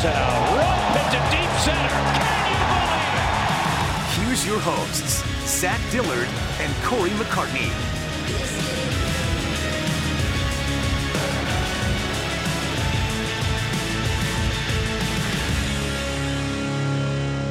Drives 0.00 0.16
it 0.16 0.22
out. 0.22 0.56
Right 0.56 0.78
pitch 0.92 1.10
to 1.10 1.18
deep 1.36 1.50
center. 1.58 1.88
Can 2.14 2.46
you 2.46 2.58
believe 2.70 3.14
it? 3.14 4.28
Here's 4.28 4.46
your 4.46 4.60
hosts, 4.60 5.24
Zach 5.44 5.80
Dillard 5.90 6.28
and 6.60 6.72
Cory 6.84 7.10
McCartney. 7.10 7.72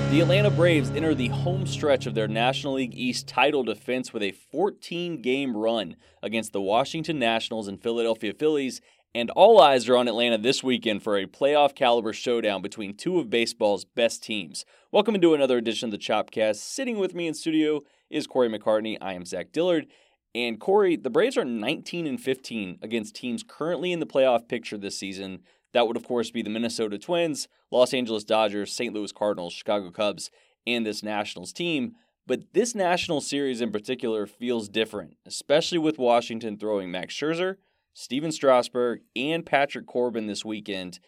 The 0.09 0.21
Atlanta 0.21 0.49
Braves 0.49 0.89
enter 0.91 1.13
the 1.13 1.27
home 1.27 1.67
stretch 1.67 2.05
of 2.05 2.15
their 2.15 2.29
National 2.29 2.75
League 2.75 2.95
East 2.95 3.27
title 3.27 3.63
defense 3.63 4.13
with 4.13 4.23
a 4.23 4.31
14 4.31 5.21
game 5.21 5.55
run 5.55 5.97
against 6.23 6.53
the 6.53 6.61
Washington 6.61 7.19
Nationals 7.19 7.67
and 7.67 7.81
Philadelphia 7.83 8.33
Phillies, 8.33 8.79
and 9.17 9.31
all 9.31 9.59
eyes 9.59 9.89
are 9.89 9.97
on 9.97 10.07
Atlanta 10.07 10.37
this 10.37 10.63
weekend 10.63 11.01
for 11.01 11.17
a 11.17 11.25
playoff 11.25 11.73
caliber 11.73 12.13
showdown 12.13 12.61
between 12.61 12.95
two 12.95 13.17
of 13.17 13.31
baseball's 13.31 13.83
best 13.83 14.21
teams. 14.21 14.63
Welcome 14.91 15.15
into 15.15 15.33
another 15.33 15.57
edition 15.57 15.87
of 15.87 15.91
the 15.91 15.97
Chopcast. 15.97 16.57
Sitting 16.57 16.99
with 16.99 17.15
me 17.15 17.25
in 17.25 17.33
studio 17.33 17.81
is 18.11 18.27
Cory 18.27 18.47
McCartney. 18.47 18.95
I 19.01 19.13
am 19.13 19.25
Zach 19.25 19.51
Dillard. 19.51 19.87
And 20.35 20.59
Cory, 20.59 20.95
the 20.97 21.09
Braves 21.09 21.35
are 21.35 21.43
19 21.43 22.05
and 22.05 22.21
15 22.21 22.77
against 22.83 23.15
teams 23.15 23.41
currently 23.41 23.91
in 23.91 23.99
the 23.99 24.05
playoff 24.05 24.47
picture 24.47 24.77
this 24.77 24.99
season. 24.99 25.39
That 25.73 25.87
would, 25.87 25.97
of 25.97 26.05
course, 26.05 26.29
be 26.29 26.43
the 26.43 26.51
Minnesota 26.51 26.99
Twins, 26.99 27.47
Los 27.71 27.95
Angeles 27.95 28.23
Dodgers, 28.23 28.71
St. 28.71 28.93
Louis 28.93 29.11
Cardinals, 29.11 29.53
Chicago 29.53 29.89
Cubs, 29.89 30.29
and 30.67 30.85
this 30.85 31.01
Nationals 31.01 31.53
team. 31.53 31.93
But 32.27 32.53
this 32.53 32.75
National 32.75 33.21
Series 33.21 33.61
in 33.61 33.71
particular 33.71 34.27
feels 34.27 34.69
different, 34.69 35.15
especially 35.25 35.79
with 35.79 35.97
Washington 35.97 36.59
throwing 36.59 36.91
Max 36.91 37.15
Scherzer, 37.15 37.55
Stephen 37.99 38.31
Strasburg, 38.31 38.99
and 39.15 39.43
Patrick 39.43 39.87
Corbin 39.87 40.27
this 40.27 40.45
weekend. 40.45 40.99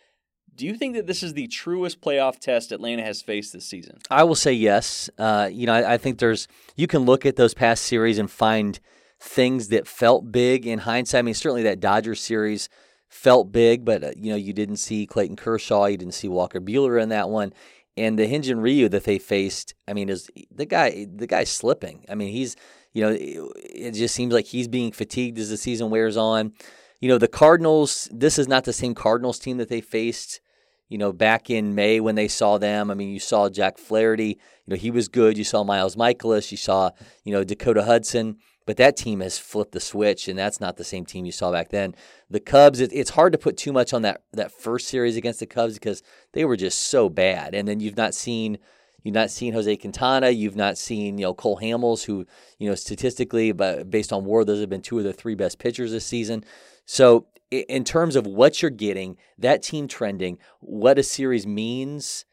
Do 0.56 0.66
you 0.66 0.74
think 0.74 0.96
that 0.96 1.06
this 1.06 1.22
is 1.22 1.36
the 1.36 1.46
truest 1.46 2.02
playoff 2.02 2.40
test 2.40 2.72
Atlanta 2.72 3.04
has 3.04 3.22
faced 3.22 3.54
this 3.54 3.66
season? 3.66 4.00
I 4.10 4.24
will 4.24 4.34
say 4.34 4.54
yes. 4.54 5.08
Uh, 5.16 5.52
you 5.52 5.68
know, 5.68 5.74
I, 5.74 5.94
I, 5.94 5.98
think 6.00 6.18
there's 6.18 6.48
you 6.76 6.88
can 6.88 7.04
look 7.04 7.28
at 7.28 7.36
those 7.36 7.54
past 7.54 7.86
series 7.86 8.18
and 8.18 8.30
find 8.30 8.80
things 9.20 9.68
that 9.68 9.86
felt 9.86 10.32
big 10.32 10.66
in 10.66 10.80
hindsight. 10.80 11.20
I 11.20 11.22
mean, 11.22 11.36
certainly 11.36 11.62
that 11.62 11.80
Dodgers 11.80 12.22
series 12.22 12.70
felt 13.08 13.52
big, 13.52 13.86
but 13.86 14.04
uh, 14.04 14.12
you 14.18 14.32
know 14.32 14.36
you 14.36 14.52
didn't 14.52 14.78
see 14.78 15.06
Clayton 15.06 15.36
Kershaw, 15.36 15.86
you 15.86 15.98
didn't 15.98 16.16
see 16.16 16.28
Walker 16.28 16.60
Buehler 16.60 17.00
in 17.00 17.10
that 17.10 17.30
one, 17.30 17.54
and 17.96 18.18
the 18.18 18.26
Hyun-Jin 18.26 18.62
Ryu 18.62 18.90
that 18.90 19.04
they 19.04 19.20
faced. 19.20 19.76
I 19.88 19.94
mean, 19.94 20.10
is 20.10 20.28
the 20.50 20.66
guy 20.66 21.06
the 21.06 21.28
guy's 21.28 21.52
slipping. 21.52 22.04
I 22.10 22.16
mean, 22.16 22.32
he's 22.32 22.56
you 22.94 23.04
know 23.04 23.16
it 23.16 23.92
just 23.92 24.16
seems 24.16 24.34
like 24.34 24.48
he's 24.48 24.68
being 24.68 24.92
fatigued 24.92 25.38
as 25.38 25.52
the 25.52 25.58
season 25.58 25.92
wears 25.92 26.18
on. 26.18 26.54
You 27.00 27.10
know, 27.10 27.18
the 27.18 27.28
Cardinals. 27.28 28.10
This 28.12 28.38
is 28.38 28.48
not 28.48 28.66
the 28.66 28.74
same 28.74 28.94
Cardinals 28.94 29.40
team 29.40 29.58
that 29.58 29.70
they 29.70 29.82
faced. 29.82 30.42
You 30.90 30.98
know, 30.98 31.14
back 31.14 31.52
in 31.52 31.76
May 31.76 32.00
when 32.00 32.16
they 32.16 32.28
saw 32.28 32.58
them. 32.58 32.90
I 32.90 32.96
mean, 32.96 33.10
you 33.10 33.20
saw 33.20 33.48
Jack 33.50 33.78
Flaherty. 33.78 34.40
You 34.66 34.72
know, 34.72 34.76
he 34.76 34.90
was 34.90 35.08
good. 35.08 35.38
You 35.38 35.44
saw 35.44 35.64
Miles 35.64 35.96
Mikolas, 35.96 36.52
You 36.52 36.58
saw 36.58 36.92
you 37.24 37.34
know 37.34 37.44
Dakota 37.44 37.84
Hudson. 37.84 38.38
But 38.70 38.78
that 38.78 38.98
team 38.98 39.22
has 39.22 39.40
flipped 39.40 39.72
the 39.72 39.80
switch, 39.80 40.28
and 40.28 40.38
that's 40.38 40.62
not 40.62 40.78
the 40.78 40.84
same 40.84 41.04
team 41.04 41.26
you 41.26 41.32
saw 41.32 41.52
back 41.52 41.70
then. 41.70 41.96
The 42.30 42.40
Cubs, 42.40 42.80
it, 42.80 42.94
it's 42.94 43.10
hard 43.10 43.32
to 43.32 43.40
put 43.40 43.58
too 43.58 43.74
much 43.74 43.94
on 43.94 44.04
that 44.04 44.22
that 44.34 44.52
first 44.52 44.88
series 44.88 45.16
against 45.16 45.40
the 45.40 45.48
Cubs 45.48 45.74
because 45.74 46.04
they 46.34 46.46
were 46.46 46.56
just 46.56 46.78
so 46.78 47.10
bad. 47.10 47.56
And 47.56 47.68
then 47.68 47.80
you've 47.80 47.98
not 47.98 48.14
seen 48.14 48.60
you've 49.02 49.16
not 49.16 49.32
seen 49.32 49.54
Jose 49.54 49.76
Quintana, 49.78 50.30
you've 50.30 50.56
not 50.56 50.78
seen 50.78 51.18
you 51.18 51.24
know 51.24 51.34
Cole 51.34 51.60
Hamels, 51.60 52.06
who 52.06 52.28
you 52.60 52.70
know 52.70 52.76
statistically, 52.76 53.52
but 53.54 53.90
based 53.90 54.14
on 54.14 54.24
WAR, 54.26 54.46
those 54.46 54.60
have 54.60 54.70
been 54.70 54.84
two 54.84 55.00
of 55.00 55.04
the 55.04 55.14
three 55.14 55.34
best 55.34 55.58
pitchers 55.58 55.92
this 55.92 56.06
season. 56.06 56.44
So 56.92 57.28
in 57.52 57.84
terms 57.84 58.16
of 58.16 58.26
what 58.26 58.64
you're 58.64 58.72
getting, 58.72 59.18
that 59.38 59.62
team 59.62 59.88
trending, 59.88 60.40
what 60.60 60.98
a 60.98 61.04
series 61.04 61.46
means, 61.46 62.26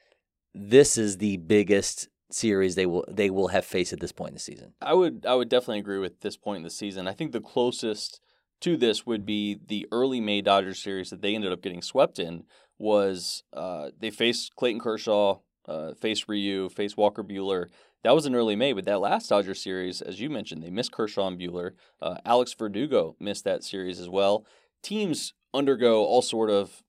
this 0.54 0.96
is 0.96 1.18
the 1.18 1.36
biggest 1.36 2.08
series 2.30 2.74
they 2.74 2.86
will 2.86 3.04
they 3.06 3.28
will 3.28 3.48
have 3.48 3.66
faced 3.66 3.92
at 3.92 4.00
this 4.00 4.12
point 4.12 4.30
in 4.30 4.34
the 4.34 4.40
season. 4.40 4.72
I 4.80 4.94
would 4.94 5.26
I 5.28 5.34
would 5.34 5.50
definitely 5.50 5.80
agree 5.80 5.98
with 5.98 6.22
this 6.22 6.38
point 6.38 6.56
in 6.56 6.62
the 6.62 6.70
season. 6.70 7.06
I 7.06 7.12
think 7.12 7.32
the 7.32 7.40
closest 7.42 8.22
to 8.62 8.78
this 8.78 9.04
would 9.04 9.26
be 9.26 9.60
the 9.68 9.86
early 9.92 10.22
May 10.22 10.40
Dodgers 10.40 10.82
series 10.82 11.10
that 11.10 11.20
they 11.20 11.34
ended 11.34 11.52
up 11.52 11.60
getting 11.60 11.82
swept 11.82 12.18
in 12.18 12.44
was 12.78 13.42
uh, 13.52 13.90
they 14.00 14.10
faced 14.10 14.56
Clayton 14.56 14.80
Kershaw, 14.80 15.40
uh, 15.68 15.92
faced 15.92 16.28
Ryu, 16.28 16.70
faced 16.70 16.96
Walker 16.96 17.22
Buehler. 17.22 17.66
That 18.04 18.14
was 18.14 18.26
in 18.26 18.34
early 18.34 18.56
May, 18.56 18.72
but 18.72 18.84
that 18.84 19.00
last 19.00 19.28
Dodger 19.28 19.54
series, 19.54 20.00
as 20.00 20.20
you 20.20 20.30
mentioned, 20.30 20.62
they 20.62 20.70
missed 20.70 20.92
Kershaw 20.92 21.26
and 21.26 21.38
Buehler. 21.38 21.72
Uh, 22.00 22.16
Alex 22.24 22.54
Verdugo 22.54 23.16
missed 23.18 23.44
that 23.44 23.64
series 23.64 23.98
as 23.98 24.08
well. 24.08 24.46
Teams 24.82 25.34
undergo 25.52 26.04
all 26.04 26.22
sort 26.22 26.50
of 26.50 26.82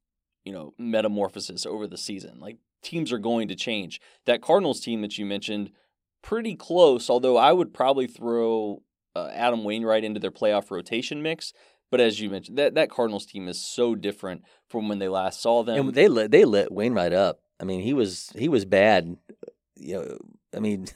you 0.43 0.53
know 0.53 0.73
metamorphosis 0.77 1.65
over 1.65 1.87
the 1.87 1.97
season. 1.97 2.39
Like 2.39 2.57
teams 2.81 3.11
are 3.11 3.17
going 3.17 3.47
to 3.47 3.55
change. 3.55 3.99
That 4.25 4.41
Cardinals 4.41 4.79
team 4.79 5.01
that 5.01 5.17
you 5.17 5.25
mentioned, 5.25 5.71
pretty 6.21 6.55
close, 6.55 7.09
although 7.09 7.37
I 7.37 7.51
would 7.51 7.73
probably 7.73 8.07
throw 8.07 8.83
uh, 9.15 9.29
Adam 9.33 9.63
Wainwright 9.63 10.03
into 10.03 10.19
their 10.19 10.31
playoff 10.31 10.71
rotation 10.71 11.21
mix. 11.21 11.53
But 11.89 12.01
as 12.01 12.19
you 12.19 12.29
mentioned, 12.29 12.57
that, 12.57 12.75
that 12.75 12.89
Cardinals 12.89 13.25
team 13.25 13.47
is 13.47 13.61
so 13.61 13.95
different 13.95 14.43
from 14.67 14.89
when 14.89 14.99
they 14.99 15.07
last 15.07 15.41
saw 15.41 15.63
them. 15.63 15.79
And 15.79 15.95
they 15.95 16.07
lit 16.07 16.31
they 16.31 16.45
lit 16.45 16.71
Wainwright 16.71 17.13
up. 17.13 17.39
I 17.59 17.63
mean, 17.63 17.81
he 17.81 17.93
was 17.93 18.31
he 18.35 18.49
was 18.49 18.65
bad. 18.65 19.17
You 19.75 19.95
know, 19.95 20.17
I 20.57 20.59
mean, 20.59 20.87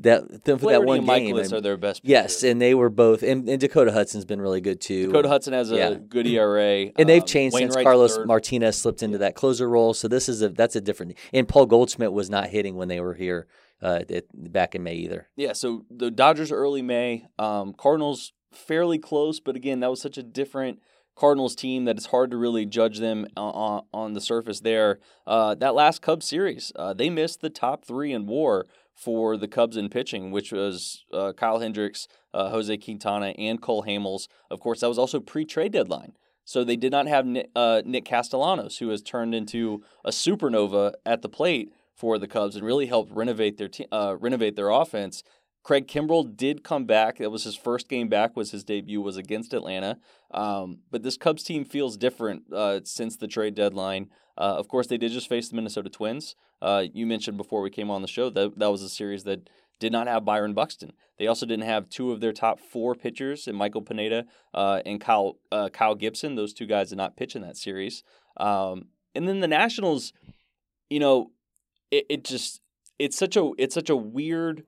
that 0.00 0.44
for 0.44 0.70
that 0.70 0.84
one 0.84 0.98
and 0.98 1.06
game. 1.06 1.36
Are 1.36 1.60
their 1.60 1.76
best. 1.76 2.02
Yes, 2.04 2.42
and 2.42 2.60
they 2.60 2.74
were 2.74 2.90
both. 2.90 3.22
And, 3.22 3.48
and, 3.48 3.60
Dakota 3.60 3.92
Hudson's 3.92 4.24
been 4.24 4.40
really 4.40 4.60
good 4.60 4.80
too. 4.80 5.06
Dakota 5.06 5.28
Hudson 5.28 5.52
has 5.52 5.72
a 5.72 5.76
yeah. 5.76 5.94
good 5.94 6.26
ERA, 6.26 6.90
and 6.96 7.08
they've 7.08 7.22
um, 7.22 7.26
changed 7.26 7.56
since 7.56 7.74
Carlos 7.74 8.16
third. 8.16 8.26
Martinez 8.26 8.78
slipped 8.78 9.02
into 9.02 9.18
that 9.18 9.34
closer 9.34 9.68
role. 9.68 9.94
So 9.94 10.06
this 10.08 10.28
is 10.28 10.42
a 10.42 10.50
that's 10.50 10.76
a 10.76 10.80
different. 10.80 11.16
And 11.32 11.48
Paul 11.48 11.66
Goldschmidt 11.66 12.12
was 12.12 12.30
not 12.30 12.48
hitting 12.48 12.76
when 12.76 12.88
they 12.88 13.00
were 13.00 13.14
here 13.14 13.48
uh, 13.82 14.00
back 14.34 14.74
in 14.74 14.82
May 14.82 14.94
either. 14.94 15.28
Yeah, 15.36 15.52
so 15.52 15.84
the 15.90 16.10
Dodgers 16.10 16.52
early 16.52 16.82
May, 16.82 17.26
um, 17.38 17.72
Cardinals 17.72 18.32
fairly 18.52 18.98
close, 18.98 19.40
but 19.40 19.56
again, 19.56 19.80
that 19.80 19.90
was 19.90 20.00
such 20.00 20.18
a 20.18 20.22
different. 20.22 20.80
Cardinals 21.16 21.56
team 21.56 21.84
that 21.86 21.96
it's 21.96 22.06
hard 22.06 22.30
to 22.30 22.36
really 22.36 22.64
judge 22.64 23.00
them 23.00 23.26
on, 23.36 23.82
on 23.92 24.12
the 24.12 24.20
surface 24.20 24.60
there. 24.60 25.00
Uh, 25.26 25.56
that 25.56 25.74
last 25.74 26.00
Cubs 26.00 26.26
series, 26.26 26.70
uh, 26.76 26.94
they 26.94 27.10
missed 27.10 27.40
the 27.40 27.50
top 27.50 27.84
three 27.84 28.12
in 28.12 28.28
WAR 28.28 28.68
for 28.98 29.36
the 29.36 29.46
Cubs 29.46 29.76
in 29.76 29.88
pitching, 29.88 30.32
which 30.32 30.50
was 30.50 31.04
uh, 31.12 31.32
Kyle 31.32 31.60
Hendricks, 31.60 32.08
uh, 32.34 32.50
Jose 32.50 32.76
Quintana, 32.78 33.28
and 33.38 33.62
Cole 33.62 33.84
Hamels. 33.84 34.26
Of 34.50 34.58
course, 34.58 34.80
that 34.80 34.88
was 34.88 34.98
also 34.98 35.20
pre-trade 35.20 35.72
deadline. 35.72 36.14
So 36.44 36.64
they 36.64 36.76
did 36.76 36.90
not 36.90 37.06
have 37.06 37.24
Nick, 37.24 37.50
uh, 37.54 37.82
Nick 37.84 38.04
Castellanos, 38.04 38.78
who 38.78 38.88
has 38.88 39.02
turned 39.02 39.34
into 39.34 39.84
a 40.04 40.10
supernova 40.10 40.94
at 41.06 41.22
the 41.22 41.28
plate 41.28 41.72
for 41.94 42.18
the 42.18 42.26
Cubs 42.26 42.56
and 42.56 42.64
really 42.64 42.86
helped 42.86 43.12
renovate 43.12 43.56
their 43.56 43.70
uh, 43.92 44.16
renovate 44.18 44.56
their 44.56 44.70
offense. 44.70 45.22
Craig 45.68 45.86
Kimbrel 45.86 46.34
did 46.34 46.64
come 46.64 46.86
back. 46.86 47.18
That 47.18 47.28
was 47.28 47.44
his 47.44 47.54
first 47.54 47.90
game 47.90 48.08
back. 48.08 48.34
Was 48.34 48.52
his 48.52 48.64
debut 48.64 49.02
was 49.02 49.18
against 49.18 49.52
Atlanta. 49.52 49.98
Um, 50.30 50.78
but 50.90 51.02
this 51.02 51.18
Cubs 51.18 51.42
team 51.42 51.66
feels 51.66 51.98
different 51.98 52.50
uh, 52.50 52.80
since 52.84 53.18
the 53.18 53.28
trade 53.28 53.54
deadline. 53.54 54.08
Uh, 54.38 54.56
of 54.56 54.66
course, 54.66 54.86
they 54.86 54.96
did 54.96 55.12
just 55.12 55.28
face 55.28 55.50
the 55.50 55.56
Minnesota 55.56 55.90
Twins. 55.90 56.36
Uh, 56.62 56.84
you 56.94 57.06
mentioned 57.06 57.36
before 57.36 57.60
we 57.60 57.68
came 57.68 57.90
on 57.90 58.00
the 58.00 58.08
show 58.08 58.30
that 58.30 58.58
that 58.58 58.70
was 58.70 58.80
a 58.80 58.88
series 58.88 59.24
that 59.24 59.50
did 59.78 59.92
not 59.92 60.06
have 60.06 60.24
Byron 60.24 60.54
Buxton. 60.54 60.94
They 61.18 61.26
also 61.26 61.44
didn't 61.44 61.66
have 61.66 61.90
two 61.90 62.12
of 62.12 62.22
their 62.22 62.32
top 62.32 62.60
four 62.60 62.94
pitchers, 62.94 63.46
and 63.46 63.54
Michael 63.54 63.82
Pineda 63.82 64.24
uh, 64.54 64.80
and 64.86 64.98
Kyle 64.98 65.36
uh, 65.52 65.68
Kyle 65.68 65.94
Gibson. 65.94 66.34
Those 66.34 66.54
two 66.54 66.66
guys 66.66 66.88
did 66.88 66.96
not 66.96 67.14
pitch 67.14 67.36
in 67.36 67.42
that 67.42 67.58
series. 67.58 68.02
Um, 68.38 68.86
and 69.14 69.28
then 69.28 69.40
the 69.40 69.46
Nationals, 69.46 70.14
you 70.88 70.98
know, 70.98 71.32
it, 71.90 72.06
it 72.08 72.24
just 72.24 72.62
it's 72.98 73.18
such 73.18 73.36
a 73.36 73.50
it's 73.58 73.74
such 73.74 73.90
a 73.90 73.96
weird 73.96 74.64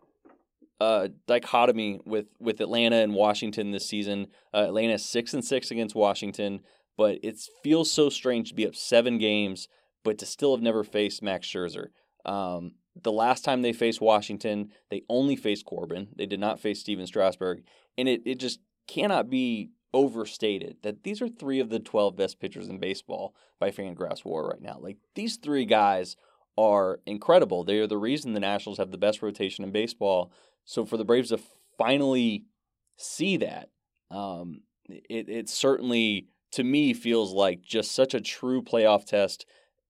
uh, 0.80 1.08
dichotomy 1.26 2.00
with 2.04 2.26
with 2.38 2.60
Atlanta 2.60 2.96
and 2.96 3.14
Washington 3.14 3.70
this 3.70 3.86
season. 3.86 4.28
Uh, 4.52 4.64
Atlanta 4.68 4.98
six 4.98 5.34
and 5.34 5.44
six 5.44 5.70
against 5.70 5.94
Washington 5.94 6.60
but 7.00 7.18
it 7.22 7.40
feels 7.62 7.90
so 7.90 8.10
strange 8.10 8.50
to 8.50 8.54
be 8.54 8.66
up 8.66 8.74
seven 8.74 9.16
games, 9.16 9.68
but 10.04 10.18
to 10.18 10.26
still 10.26 10.54
have 10.54 10.62
never 10.62 10.84
faced 10.84 11.22
Max 11.22 11.46
Scherzer. 11.46 11.86
Um, 12.26 12.72
the 13.00 13.10
last 13.10 13.42
time 13.42 13.62
they 13.62 13.72
faced 13.72 14.02
Washington, 14.02 14.68
they 14.90 15.00
only 15.08 15.34
faced 15.34 15.64
Corbin. 15.64 16.08
They 16.14 16.26
did 16.26 16.40
not 16.40 16.60
face 16.60 16.78
Stephen 16.78 17.06
Strasburg. 17.06 17.62
And 17.96 18.06
it, 18.06 18.20
it 18.26 18.38
just 18.38 18.60
cannot 18.86 19.30
be 19.30 19.70
overstated 19.94 20.76
that 20.82 21.02
these 21.02 21.22
are 21.22 21.28
three 21.28 21.58
of 21.58 21.70
the 21.70 21.80
12 21.80 22.16
best 22.16 22.38
pitchers 22.38 22.68
in 22.68 22.78
baseball 22.78 23.34
by 23.58 23.70
Fangraphs 23.70 24.22
WAR 24.22 24.46
right 24.46 24.60
now. 24.60 24.76
Like 24.78 24.98
these 25.14 25.38
three 25.38 25.64
guys 25.64 26.16
are 26.60 27.00
incredible. 27.06 27.64
They 27.64 27.78
are 27.78 27.86
the 27.86 27.96
reason 27.96 28.32
the 28.32 28.40
Nationals 28.40 28.78
have 28.78 28.90
the 28.90 28.98
best 28.98 29.22
rotation 29.22 29.64
in 29.64 29.72
baseball. 29.72 30.32
So 30.64 30.84
for 30.84 30.96
the 30.96 31.04
Braves 31.04 31.30
to 31.30 31.40
finally 31.78 32.44
see 32.96 33.38
that, 33.38 33.70
um, 34.10 34.62
it, 34.88 35.28
it 35.28 35.48
certainly 35.48 36.28
to 36.52 36.64
me 36.64 36.92
feels 36.92 37.32
like 37.32 37.62
just 37.62 37.92
such 37.92 38.12
a 38.12 38.20
true 38.20 38.62
playoff 38.62 39.06
test 39.06 39.46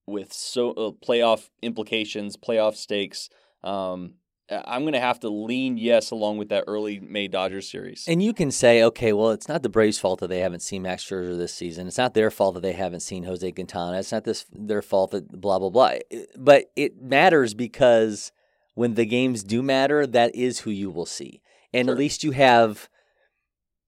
with 0.06 0.32
so 0.32 0.70
uh, 0.72 0.90
playoff 0.90 1.48
implications, 1.62 2.36
playoff 2.36 2.76
stakes. 2.76 3.30
Um, 3.64 4.14
Uh, 4.50 4.62
I'm 4.66 4.82
going 4.82 4.94
to 4.94 5.00
have 5.00 5.20
to 5.20 5.28
lean 5.28 5.78
yes 5.78 6.10
along 6.10 6.38
with 6.38 6.48
that 6.48 6.64
early 6.66 6.98
May 7.00 7.28
Dodgers 7.28 7.68
series. 7.70 8.04
And 8.08 8.22
you 8.22 8.32
can 8.34 8.50
say, 8.50 8.82
okay, 8.82 9.12
well, 9.12 9.30
it's 9.30 9.48
not 9.48 9.62
the 9.62 9.68
Braves' 9.68 9.98
fault 9.98 10.20
that 10.20 10.28
they 10.28 10.40
haven't 10.40 10.60
seen 10.60 10.82
Max 10.82 11.04
Scherzer 11.04 11.36
this 11.36 11.54
season. 11.54 11.86
It's 11.86 11.98
not 11.98 12.14
their 12.14 12.30
fault 12.30 12.54
that 12.54 12.62
they 12.62 12.72
haven't 12.72 13.00
seen 13.00 13.24
Jose 13.24 13.52
Quintana. 13.52 13.98
It's 13.98 14.12
not 14.12 14.24
this 14.24 14.46
their 14.52 14.82
fault 14.82 15.12
that 15.12 15.40
blah 15.40 15.58
blah 15.58 15.70
blah. 15.70 15.94
But 16.36 16.70
it 16.76 17.00
matters 17.00 17.54
because 17.54 18.32
when 18.74 18.94
the 18.94 19.06
games 19.06 19.42
do 19.42 19.62
matter, 19.62 20.06
that 20.06 20.34
is 20.34 20.60
who 20.60 20.70
you 20.70 20.90
will 20.90 21.06
see, 21.06 21.42
and 21.72 21.86
Sure. 21.86 21.94
at 21.94 21.98
least 21.98 22.24
you 22.24 22.32
have, 22.32 22.88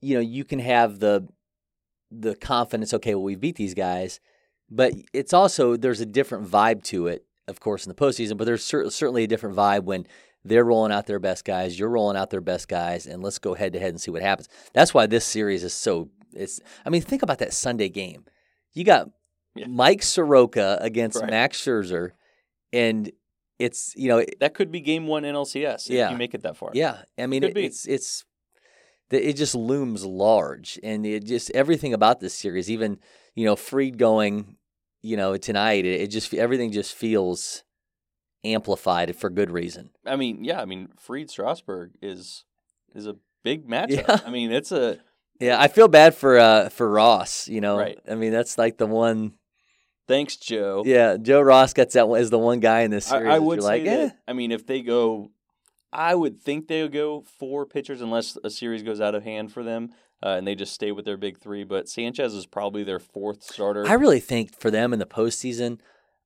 you 0.00 0.14
know, 0.14 0.20
you 0.20 0.44
can 0.44 0.58
have 0.60 1.00
the 1.00 1.28
the 2.10 2.34
confidence. 2.34 2.92
Okay, 2.94 3.14
well, 3.14 3.24
we 3.24 3.36
beat 3.36 3.56
these 3.56 3.74
guys, 3.74 4.20
but 4.70 4.92
it's 5.12 5.32
also 5.32 5.76
there's 5.76 6.00
a 6.00 6.06
different 6.06 6.48
vibe 6.48 6.82
to 6.84 7.06
it, 7.06 7.24
of 7.48 7.58
course, 7.58 7.86
in 7.86 7.88
the 7.88 7.94
postseason. 7.94 8.36
But 8.36 8.44
there's 8.44 8.64
cer- 8.64 8.90
certainly 8.90 9.24
a 9.24 9.28
different 9.28 9.56
vibe 9.56 9.84
when 9.84 10.06
they're 10.44 10.64
rolling 10.64 10.92
out 10.92 11.06
their 11.06 11.18
best 11.20 11.44
guys, 11.44 11.78
you're 11.78 11.88
rolling 11.88 12.16
out 12.16 12.30
their 12.30 12.40
best 12.40 12.68
guys, 12.68 13.06
and 13.06 13.22
let's 13.22 13.38
go 13.38 13.54
head 13.54 13.72
to 13.74 13.78
head 13.78 13.90
and 13.90 14.00
see 14.00 14.10
what 14.10 14.22
happens. 14.22 14.48
That's 14.72 14.92
why 14.94 15.06
this 15.06 15.24
series 15.24 15.62
is 15.64 15.72
so. 15.74 16.08
It's. 16.34 16.60
I 16.86 16.90
mean, 16.90 17.02
think 17.02 17.22
about 17.22 17.38
that 17.38 17.52
Sunday 17.52 17.88
game. 17.88 18.24
You 18.72 18.84
got 18.84 19.10
Yeah. 19.54 19.66
Mike 19.66 20.02
Soroka 20.02 20.78
against 20.80 21.20
Right. 21.20 21.30
Max 21.30 21.60
Scherzer, 21.60 22.12
and 22.72 23.10
it's 23.58 23.92
you 23.96 24.08
know 24.08 24.24
that 24.40 24.54
could 24.54 24.72
be 24.72 24.80
game 24.80 25.06
one 25.06 25.24
NLCS 25.24 25.86
if 25.86 25.92
Yeah. 25.92 26.10
you 26.10 26.16
make 26.16 26.34
it 26.34 26.42
that 26.42 26.56
far. 26.56 26.70
yeah. 26.74 27.02
I 27.18 27.26
mean 27.26 27.44
it, 27.44 27.56
it's 27.56 27.86
it's 27.86 28.24
it 29.10 29.34
just 29.34 29.54
looms 29.54 30.06
large, 30.06 30.80
and 30.82 31.04
it 31.04 31.24
just 31.26 31.50
everything 31.50 31.92
about 31.92 32.20
this 32.20 32.32
series, 32.34 32.70
even 32.70 32.98
you 33.34 33.44
know 33.44 33.54
Fried 33.56 33.98
going, 33.98 34.56
you 35.02 35.18
know 35.18 35.36
tonight, 35.36 35.84
it, 35.84 36.00
it 36.00 36.06
just 36.08 36.32
everything 36.32 36.72
just 36.72 36.94
feels 36.94 37.62
amplified 38.44 39.14
for 39.16 39.30
good 39.30 39.50
reason. 39.50 39.90
I 40.06 40.16
mean, 40.16 40.44
yeah, 40.44 40.60
I 40.60 40.64
mean, 40.64 40.88
Fried 40.98 41.30
Strasburg 41.30 41.92
is 42.02 42.44
is 42.94 43.06
a 43.06 43.16
big 43.42 43.66
matchup. 43.68 44.06
Yeah. 44.08 44.20
I 44.26 44.30
mean, 44.30 44.52
it's 44.52 44.72
a 44.72 44.98
Yeah, 45.40 45.60
I 45.60 45.66
feel 45.68 45.88
bad 45.88 46.14
for 46.14 46.38
uh 46.38 46.68
for 46.68 46.88
Ross. 46.90 47.48
You 47.48 47.60
know, 47.60 47.78
Right. 47.78 47.98
I 48.08 48.14
mean 48.14 48.32
that's 48.32 48.58
like 48.58 48.78
the 48.78 48.86
one. 48.86 49.34
thanks, 50.08 50.36
Joe. 50.36 50.82
Yeah, 50.84 51.16
Joe 51.16 51.40
Ross 51.40 51.72
gets 51.72 51.94
that 51.94 52.08
one 52.08 52.20
is 52.20 52.30
the 52.30 52.38
one 52.38 52.60
guy 52.60 52.80
in 52.82 52.90
this 52.90 53.06
series. 53.06 53.28
I 53.28 53.34
that 53.34 53.42
would 53.42 53.56
you're 53.56 53.62
say 53.62 53.80
like, 53.80 53.86
eh. 53.86 54.10
I 54.28 54.32
mean, 54.34 54.52
if 54.52 54.66
they 54.66 54.82
go, 54.82 55.30
I 55.92 56.14
would 56.14 56.40
think 56.40 56.68
they'll 56.68 56.88
go 56.88 57.22
four 57.38 57.66
pitchers 57.66 58.00
unless 58.00 58.36
a 58.44 58.50
series 58.50 58.82
goes 58.82 59.00
out 59.00 59.14
of 59.14 59.24
hand 59.24 59.52
for 59.52 59.62
them, 59.62 59.90
uh, 60.22 60.28
and 60.38 60.46
they 60.46 60.54
just 60.54 60.72
stay 60.74 60.92
with 60.92 61.04
their 61.04 61.16
big 61.16 61.38
three. 61.38 61.64
But 61.64 61.88
Sanchez 61.88 62.34
is 62.34 62.46
probably 62.46 62.84
their 62.84 62.98
fourth 63.00 63.42
starter. 63.42 63.86
I 63.86 63.94
really 63.94 64.20
think 64.20 64.54
for 64.58 64.70
them 64.70 64.92
in 64.92 64.98
the 64.98 65.06
postseason, 65.06 65.78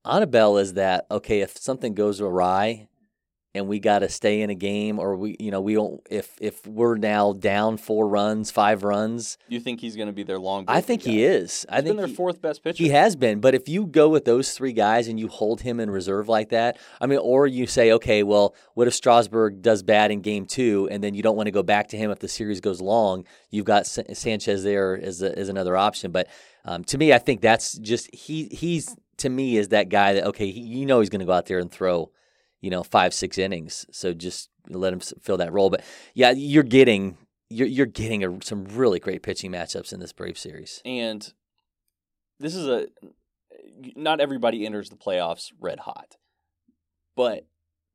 Anibal 0.06 0.58
is 0.58 0.74
that 0.74 1.06
okay 1.10 1.40
if 1.40 1.56
something 1.56 1.94
goes 1.94 2.20
awry, 2.20 2.88
and 3.54 3.68
we 3.68 3.80
got 3.80 4.00
to 4.00 4.08
stay 4.10 4.42
in 4.42 4.50
a 4.50 4.54
game, 4.54 4.98
or 4.98 5.16
we 5.16 5.34
you 5.40 5.50
know 5.50 5.62
we 5.62 5.72
don't 5.72 6.00
if 6.10 6.36
if 6.42 6.66
we're 6.66 6.96
now 6.98 7.32
down 7.32 7.78
four 7.78 8.06
runs, 8.06 8.50
five 8.50 8.84
runs, 8.84 9.38
you 9.48 9.58
think 9.60 9.80
he's 9.80 9.96
going 9.96 10.08
to 10.08 10.12
be 10.12 10.22
their 10.22 10.38
long? 10.38 10.66
I 10.68 10.82
think 10.82 11.02
he 11.02 11.24
is. 11.24 11.64
I 11.70 11.76
He's 11.76 11.84
think 11.84 11.90
been 11.92 11.96
their 11.96 12.06
he- 12.06 12.14
fourth 12.14 12.42
best 12.42 12.62
pitcher. 12.62 12.82
He 12.82 12.90
has 12.90 13.16
been, 13.16 13.40
but 13.40 13.54
if 13.54 13.66
you 13.66 13.86
go 13.86 14.10
with 14.10 14.26
those 14.26 14.52
three 14.52 14.74
guys 14.74 15.08
and 15.08 15.18
you 15.18 15.28
hold 15.28 15.62
him 15.62 15.80
in 15.80 15.88
reserve 15.90 16.28
like 16.28 16.50
that, 16.50 16.76
I 17.00 17.06
mean, 17.06 17.18
or 17.18 17.46
you 17.46 17.66
say, 17.66 17.92
okay, 17.92 18.22
well, 18.22 18.54
what 18.74 18.88
if 18.88 18.94
Strasburg 18.94 19.62
does 19.62 19.82
bad 19.82 20.10
in 20.10 20.20
game 20.20 20.44
two, 20.44 20.86
and 20.90 21.02
then 21.02 21.14
you 21.14 21.22
don't 21.22 21.36
want 21.36 21.46
to 21.46 21.50
go 21.52 21.62
back 21.62 21.88
to 21.88 21.96
him 21.96 22.10
if 22.10 22.18
the 22.18 22.28
series 22.28 22.60
goes 22.60 22.82
long? 22.82 23.24
You've 23.50 23.64
got 23.64 23.86
Sa- 23.86 24.02
Sanchez 24.12 24.64
there 24.64 25.00
as 25.02 25.22
a, 25.22 25.36
as 25.38 25.48
another 25.48 25.78
option, 25.78 26.10
but 26.12 26.28
um, 26.66 26.84
to 26.84 26.98
me, 26.98 27.10
I 27.12 27.18
think 27.18 27.40
that's 27.40 27.78
just 27.78 28.14
he 28.14 28.48
he's 28.52 28.94
to 29.18 29.28
me 29.28 29.56
is 29.56 29.68
that 29.68 29.88
guy 29.88 30.14
that 30.14 30.24
okay, 30.24 30.50
he, 30.50 30.60
you 30.60 30.86
know, 30.86 31.00
he's 31.00 31.10
going 31.10 31.20
to 31.20 31.26
go 31.26 31.32
out 31.32 31.46
there 31.46 31.58
and 31.58 31.70
throw, 31.70 32.10
you 32.60 32.70
know, 32.70 32.82
five 32.82 33.14
six 33.14 33.38
innings, 33.38 33.86
so 33.90 34.12
just 34.12 34.50
let 34.68 34.92
him 34.92 35.00
fill 35.00 35.36
that 35.38 35.52
role. 35.52 35.70
But 35.70 35.84
yeah, 36.14 36.30
you're 36.30 36.62
getting. 36.62 37.18
You're, 37.48 37.68
you're 37.68 37.86
getting 37.86 38.24
a, 38.24 38.42
some 38.42 38.64
really 38.64 38.98
great 38.98 39.22
pitching 39.22 39.52
matchups 39.52 39.92
in 39.92 40.00
this 40.00 40.12
Brave 40.12 40.36
series. 40.36 40.82
and 40.84 41.32
this 42.40 42.54
is 42.54 42.66
a 42.66 42.86
not 43.94 44.20
everybody 44.20 44.66
enters 44.66 44.90
the 44.90 44.96
playoffs 44.96 45.52
red 45.60 45.80
hot, 45.80 46.16
but 47.14 47.46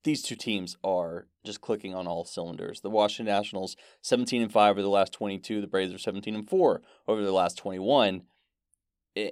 these 0.04 0.22
two 0.22 0.36
teams 0.36 0.78
are 0.84 1.28
just 1.46 1.62
clicking 1.62 1.94
on 1.94 2.08
all 2.08 2.26
cylinders. 2.26 2.82
The 2.82 2.90
Washington 2.90 3.34
Nationals 3.34 3.76
17 4.02 4.42
and 4.42 4.52
5 4.52 4.72
over 4.72 4.82
the 4.82 4.90
last 4.90 5.14
22, 5.14 5.62
the 5.62 5.68
Braves 5.68 5.94
are 5.94 6.00
17 6.00 6.36
and 6.36 6.50
4 6.50 6.82
over 7.08 7.24
the 7.24 7.32
last 7.32 7.58
21. 7.58 8.24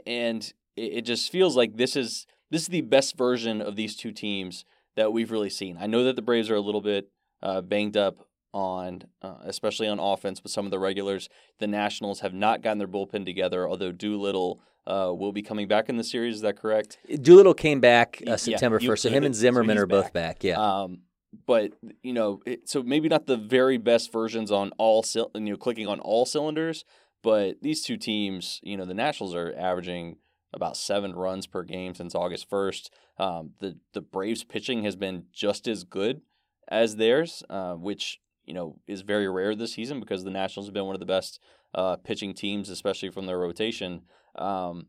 And 0.05 0.53
it 0.79 1.01
just 1.01 1.31
feels 1.31 1.55
like 1.55 1.77
this 1.77 1.95
is 1.95 2.25
this 2.49 2.63
is 2.63 2.67
the 2.67 2.81
best 2.81 3.17
version 3.17 3.61
of 3.61 3.75
these 3.75 3.95
two 3.95 4.11
teams 4.11 4.65
that 4.95 5.13
we've 5.13 5.31
really 5.31 5.49
seen. 5.49 5.77
I 5.79 5.87
know 5.87 6.03
that 6.03 6.15
the 6.15 6.21
Braves 6.21 6.49
are 6.49 6.55
a 6.55 6.61
little 6.61 6.81
bit 6.81 7.09
uh, 7.41 7.61
banged 7.61 7.95
up 7.95 8.27
on, 8.53 9.03
uh, 9.21 9.35
especially 9.43 9.87
on 9.87 9.99
offense, 9.99 10.41
with 10.41 10.51
some 10.51 10.65
of 10.65 10.71
the 10.71 10.79
regulars. 10.79 11.29
The 11.59 11.67
Nationals 11.67 12.21
have 12.21 12.33
not 12.33 12.61
gotten 12.61 12.79
their 12.79 12.87
bullpen 12.87 13.25
together, 13.25 13.67
although 13.67 13.91
Doolittle 13.91 14.59
uh, 14.87 15.13
will 15.15 15.31
be 15.31 15.41
coming 15.41 15.67
back 15.67 15.89
in 15.89 15.97
the 15.97 16.03
series. 16.03 16.35
Is 16.35 16.41
that 16.41 16.57
correct? 16.57 16.97
Doolittle 17.21 17.53
came 17.53 17.79
back 17.79 18.21
uh, 18.27 18.37
September 18.37 18.79
first, 18.79 19.03
so 19.03 19.09
him 19.09 19.23
and 19.23 19.35
Zimmerman 19.35 19.75
he's 19.77 19.83
are 19.83 19.87
both 19.87 20.05
back. 20.05 20.39
back. 20.39 20.43
Yeah, 20.43 20.59
Um, 20.59 21.01
but 21.45 21.73
you 22.01 22.13
know, 22.13 22.41
it, 22.45 22.67
so 22.67 22.81
maybe 22.81 23.07
not 23.07 23.27
the 23.27 23.37
very 23.37 23.77
best 23.77 24.11
versions 24.11 24.51
on 24.51 24.71
all, 24.77 25.05
you 25.13 25.39
know, 25.41 25.57
clicking 25.57 25.87
on 25.87 25.99
all 25.99 26.25
cylinders. 26.25 26.85
But 27.21 27.61
these 27.61 27.83
two 27.83 27.97
teams, 27.97 28.59
you 28.63 28.77
know, 28.77 28.85
the 28.85 28.93
Nationals 28.93 29.35
are 29.35 29.53
averaging 29.57 30.17
about 30.53 30.77
seven 30.77 31.13
runs 31.13 31.47
per 31.47 31.63
game 31.63 31.93
since 31.93 32.15
August 32.15 32.49
first. 32.49 32.91
Um, 33.17 33.51
the 33.59 33.77
the 33.93 34.01
Braves 34.01 34.43
pitching 34.43 34.83
has 34.83 34.95
been 34.95 35.25
just 35.31 35.67
as 35.67 35.83
good 35.83 36.21
as 36.67 36.95
theirs, 36.95 37.43
uh, 37.49 37.73
which 37.73 38.19
you 38.45 38.53
know 38.53 38.79
is 38.87 39.01
very 39.01 39.27
rare 39.27 39.55
this 39.55 39.73
season 39.73 39.99
because 39.99 40.23
the 40.23 40.31
Nationals 40.31 40.67
have 40.67 40.73
been 40.73 40.85
one 40.85 40.95
of 40.95 40.99
the 40.99 41.05
best 41.05 41.39
uh, 41.75 41.97
pitching 41.97 42.33
teams, 42.33 42.69
especially 42.69 43.09
from 43.09 43.25
their 43.25 43.39
rotation. 43.39 44.01
Um, 44.35 44.87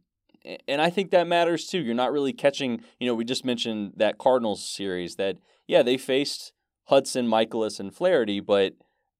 and 0.67 0.81
I 0.81 0.89
think 0.89 1.11
that 1.11 1.27
matters 1.27 1.67
too. 1.67 1.81
You're 1.81 1.95
not 1.95 2.13
really 2.13 2.33
catching. 2.33 2.83
You 2.99 3.07
know, 3.07 3.15
we 3.15 3.25
just 3.25 3.45
mentioned 3.45 3.95
that 3.97 4.19
Cardinals 4.19 4.65
series 4.65 5.17
that 5.17 5.37
yeah 5.67 5.83
they 5.83 5.97
faced 5.99 6.53
Hudson, 6.85 7.27
Mikolas, 7.27 7.79
and 7.79 7.95
Flaherty, 7.95 8.41
but 8.41 8.75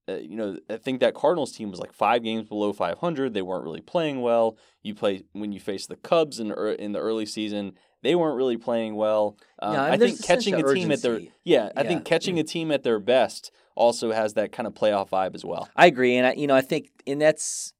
uh, 0.09 0.13
you 0.13 0.35
know 0.35 0.57
I 0.69 0.77
think 0.77 0.99
that 0.99 1.13
Cardinals 1.13 1.51
team 1.51 1.69
was 1.71 1.79
like 1.79 1.93
five 1.93 2.23
games 2.23 2.47
below 2.47 2.73
500. 2.73 3.33
They 3.33 3.41
weren't 3.41 3.63
really 3.63 3.81
playing 3.81 4.21
well. 4.21 4.57
You 4.83 4.95
play 4.95 5.23
when 5.33 5.51
you 5.51 5.59
face 5.59 5.85
the 5.87 5.95
Cubs 5.95 6.39
in 6.39 6.51
in 6.51 6.91
the 6.91 6.99
early 6.99 7.25
season. 7.25 7.73
They 8.03 8.15
weren't 8.15 8.35
really 8.35 8.57
playing 8.57 8.95
well. 8.95 9.37
Um, 9.61 9.73
Yeah, 9.73 9.83
I 9.83 9.97
think 9.97 10.23
catching 10.23 10.55
a 10.55 10.63
team 10.73 10.91
at 10.91 11.01
their 11.01 11.21
yeah, 11.43 11.69
I 11.75 11.83
Yeah. 11.83 11.87
think 11.89 12.05
catching 12.05 12.39
a 12.39 12.43
team 12.43 12.71
at 12.71 12.83
their 12.83 12.99
best 12.99 13.51
also 13.75 14.11
has 14.11 14.33
that 14.33 14.51
kind 14.51 14.67
of 14.67 14.73
playoff 14.73 15.09
vibe 15.09 15.35
as 15.35 15.45
well. 15.45 15.69
I 15.75 15.85
agree, 15.85 16.17
and 16.17 16.27
I, 16.27 16.33
you 16.33 16.47
know, 16.47 16.55
I 16.55 16.61
think, 16.61 16.89
and 17.07 17.21
that's 17.21 17.73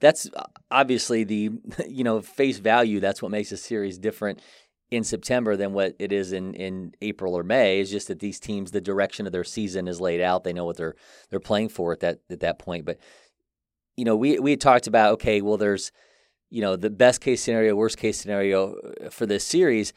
that's 0.00 0.28
obviously 0.70 1.24
the 1.24 1.50
you 1.88 2.04
know 2.04 2.20
face 2.22 2.58
value. 2.58 3.00
That's 3.00 3.22
what 3.22 3.30
makes 3.30 3.52
a 3.52 3.56
series 3.56 3.98
different 3.98 4.40
in 4.90 5.02
September 5.02 5.56
than 5.56 5.72
what 5.72 5.94
it 5.98 6.12
is 6.12 6.32
in, 6.32 6.54
in 6.54 6.92
April 7.02 7.34
or 7.34 7.42
May. 7.42 7.80
Is 7.80 7.90
just 7.90 8.08
that 8.08 8.20
these 8.20 8.38
teams, 8.38 8.70
the 8.70 8.80
direction 8.80 9.26
of 9.26 9.32
their 9.32 9.44
season 9.44 9.88
is 9.88 10.00
laid 10.00 10.20
out. 10.20 10.44
They 10.44 10.52
know 10.52 10.64
what 10.64 10.76
they're 10.76 10.94
they're 11.30 11.40
playing 11.40 11.70
for 11.70 11.92
at 11.92 12.00
that 12.00 12.20
at 12.30 12.40
that 12.40 12.58
point. 12.58 12.84
But 12.84 12.98
you 13.96 14.04
know, 14.04 14.16
we 14.16 14.38
we 14.38 14.50
had 14.50 14.60
talked 14.60 14.86
about 14.86 15.14
okay, 15.14 15.40
well, 15.40 15.56
there's 15.56 15.92
you 16.50 16.60
know 16.60 16.76
the 16.76 16.90
best 16.90 17.20
case 17.20 17.42
scenario, 17.42 17.74
worst 17.74 17.98
case 17.98 18.20
scenario 18.20 18.74
uh, 19.04 19.10
for 19.10 19.26
this 19.26 19.44
series. 19.44 19.92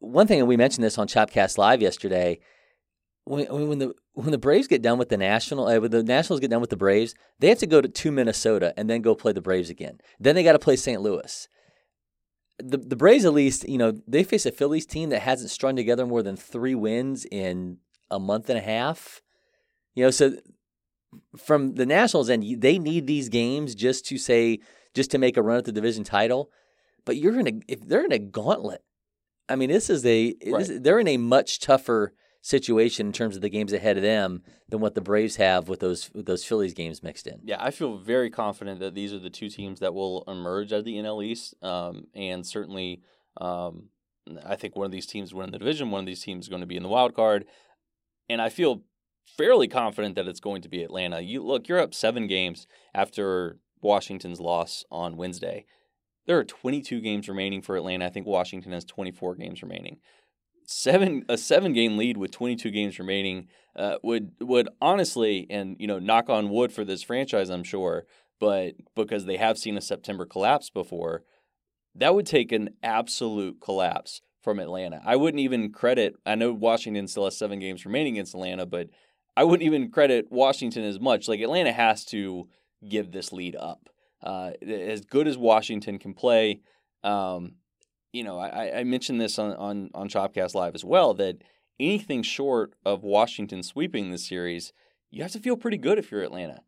One 0.00 0.26
thing, 0.26 0.38
and 0.38 0.48
we 0.48 0.56
mentioned 0.56 0.84
this 0.84 0.98
on 0.98 1.08
Chopcast 1.08 1.58
Live 1.58 1.82
yesterday. 1.82 2.40
When, 3.24 3.46
when 3.68 3.78
the 3.78 3.94
when 4.14 4.30
the 4.30 4.38
Braves 4.38 4.66
get 4.66 4.82
done 4.82 4.98
with 4.98 5.10
the 5.10 5.16
national, 5.16 5.66
uh, 5.68 5.78
when 5.78 5.90
the 5.90 6.02
Nationals 6.02 6.40
get 6.40 6.50
done 6.50 6.60
with 6.60 6.70
the 6.70 6.76
Braves, 6.76 7.14
they 7.38 7.48
have 7.50 7.58
to 7.58 7.66
go 7.66 7.80
to, 7.80 7.88
to 7.88 8.10
Minnesota 8.10 8.72
and 8.76 8.88
then 8.88 9.02
go 9.02 9.14
play 9.14 9.32
the 9.32 9.42
Braves 9.42 9.70
again. 9.70 10.00
Then 10.18 10.34
they 10.34 10.42
got 10.42 10.52
to 10.52 10.58
play 10.58 10.76
St. 10.76 11.00
Louis. 11.00 11.48
The 12.58 12.78
the 12.78 12.96
Braves 12.96 13.24
at 13.24 13.32
least, 13.34 13.68
you 13.68 13.78
know, 13.78 13.92
they 14.06 14.24
face 14.24 14.46
a 14.46 14.50
Phillies 14.52 14.86
team 14.86 15.10
that 15.10 15.20
hasn't 15.20 15.50
strung 15.50 15.76
together 15.76 16.06
more 16.06 16.22
than 16.22 16.36
three 16.36 16.74
wins 16.74 17.24
in 17.30 17.78
a 18.10 18.18
month 18.18 18.48
and 18.50 18.58
a 18.58 18.62
half. 18.62 19.22
You 19.94 20.04
know, 20.04 20.10
so 20.10 20.32
from 21.36 21.74
the 21.74 21.86
Nationals 21.86 22.28
end, 22.30 22.44
they 22.60 22.78
need 22.78 23.06
these 23.06 23.28
games 23.28 23.74
just 23.74 24.06
to 24.06 24.18
say, 24.18 24.58
just 24.94 25.10
to 25.12 25.18
make 25.18 25.36
a 25.36 25.42
run 25.42 25.58
at 25.58 25.64
the 25.64 25.72
division 25.72 26.04
title. 26.04 26.50
But 27.04 27.16
you're 27.16 27.38
in 27.38 27.46
a 27.48 27.52
if 27.68 27.80
they're 27.80 28.04
in 28.04 28.12
a 28.12 28.18
gauntlet. 28.18 28.82
I 29.48 29.56
mean, 29.56 29.70
this 29.70 29.88
is 29.88 30.04
a 30.04 30.34
this- 30.42 30.80
they're 30.82 31.00
in 31.00 31.08
a 31.08 31.16
much 31.16 31.60
tougher 31.60 32.12
situation 32.40 33.06
in 33.06 33.12
terms 33.12 33.36
of 33.36 33.42
the 33.42 33.48
games 33.48 33.72
ahead 33.72 33.96
of 33.96 34.02
them 34.02 34.42
than 34.68 34.80
what 34.80 34.94
the 34.94 35.00
Braves 35.00 35.36
have 35.36 35.68
with 35.68 35.80
those 35.80 36.10
with 36.14 36.26
those 36.26 36.44
Phillies 36.44 36.74
games 36.74 37.02
mixed 37.02 37.26
in. 37.26 37.40
Yeah, 37.44 37.56
I 37.58 37.70
feel 37.70 37.96
very 37.96 38.30
confident 38.30 38.80
that 38.80 38.94
these 38.94 39.12
are 39.12 39.18
the 39.18 39.30
two 39.30 39.48
teams 39.48 39.80
that 39.80 39.94
will 39.94 40.24
emerge 40.28 40.72
at 40.72 40.84
the 40.84 40.96
NL 40.96 41.24
East, 41.24 41.54
um, 41.62 42.06
and 42.14 42.46
certainly, 42.46 43.02
um, 43.40 43.88
I 44.44 44.56
think 44.56 44.76
one 44.76 44.86
of 44.86 44.92
these 44.92 45.06
teams 45.06 45.34
win 45.34 45.50
the 45.50 45.58
division. 45.58 45.90
One 45.90 46.00
of 46.00 46.06
these 46.06 46.22
teams 46.22 46.44
is 46.44 46.48
going 46.48 46.60
to 46.60 46.66
be 46.66 46.76
in 46.76 46.82
the 46.82 46.88
wild 46.88 47.14
card, 47.14 47.44
and 48.28 48.40
I 48.40 48.48
feel 48.48 48.82
fairly 49.36 49.68
confident 49.68 50.14
that 50.14 50.28
it's 50.28 50.40
going 50.40 50.62
to 50.62 50.68
be 50.68 50.82
Atlanta. 50.82 51.20
You 51.20 51.42
look, 51.42 51.68
you're 51.68 51.80
up 51.80 51.94
seven 51.94 52.26
games 52.26 52.66
after 52.94 53.58
Washington's 53.80 54.40
loss 54.40 54.84
on 54.90 55.16
Wednesday. 55.16 55.66
There 56.26 56.38
are 56.38 56.44
22 56.44 57.00
games 57.00 57.28
remaining 57.28 57.62
for 57.62 57.76
Atlanta. 57.76 58.04
I 58.04 58.10
think 58.10 58.26
Washington 58.26 58.72
has 58.72 58.84
24 58.84 59.36
games 59.36 59.62
remaining. 59.62 59.98
Seven 60.68 61.24
a 61.30 61.38
seven 61.38 61.72
game 61.72 61.96
lead 61.96 62.18
with 62.18 62.30
22 62.30 62.70
games 62.70 62.98
remaining 62.98 63.48
uh, 63.74 63.96
would 64.02 64.32
would 64.38 64.68
honestly 64.82 65.46
and 65.48 65.76
you 65.78 65.86
know 65.86 65.98
knock 65.98 66.28
on 66.28 66.50
wood 66.50 66.70
for 66.70 66.84
this 66.84 67.02
franchise 67.02 67.48
I'm 67.48 67.64
sure 67.64 68.04
but 68.38 68.74
because 68.94 69.24
they 69.24 69.38
have 69.38 69.56
seen 69.56 69.78
a 69.78 69.80
September 69.80 70.26
collapse 70.26 70.68
before 70.68 71.22
that 71.94 72.14
would 72.14 72.26
take 72.26 72.52
an 72.52 72.68
absolute 72.82 73.60
collapse 73.60 74.20
from 74.42 74.60
Atlanta. 74.60 75.00
I 75.04 75.16
wouldn't 75.16 75.40
even 75.40 75.72
credit 75.72 76.16
I 76.26 76.34
know 76.34 76.52
Washington 76.52 77.08
still 77.08 77.24
has 77.24 77.38
7 77.38 77.58
games 77.58 77.86
remaining 77.86 78.16
against 78.16 78.34
Atlanta 78.34 78.66
but 78.66 78.88
I 79.38 79.44
wouldn't 79.44 79.66
even 79.66 79.90
credit 79.90 80.26
Washington 80.30 80.84
as 80.84 81.00
much 81.00 81.28
like 81.28 81.40
Atlanta 81.40 81.72
has 81.72 82.04
to 82.06 82.46
give 82.86 83.10
this 83.10 83.32
lead 83.32 83.56
up. 83.56 83.88
Uh, 84.22 84.50
as 84.60 85.04
good 85.04 85.28
as 85.28 85.38
Washington 85.38 85.98
can 85.98 86.12
play 86.12 86.60
um, 87.04 87.52
you 88.12 88.24
know, 88.24 88.38
I, 88.38 88.80
I 88.80 88.84
mentioned 88.84 89.20
this 89.20 89.38
on, 89.38 89.52
on, 89.52 89.90
on 89.94 90.08
Chopcast 90.08 90.54
Live 90.54 90.74
as 90.74 90.84
well 90.84 91.14
that 91.14 91.42
anything 91.78 92.22
short 92.22 92.74
of 92.84 93.02
Washington 93.02 93.62
sweeping 93.62 94.10
this 94.10 94.26
series, 94.26 94.72
you 95.10 95.22
have 95.22 95.32
to 95.32 95.40
feel 95.40 95.56
pretty 95.56 95.78
good 95.78 95.98
if 95.98 96.10
you're 96.10 96.22
Atlanta. 96.22 96.62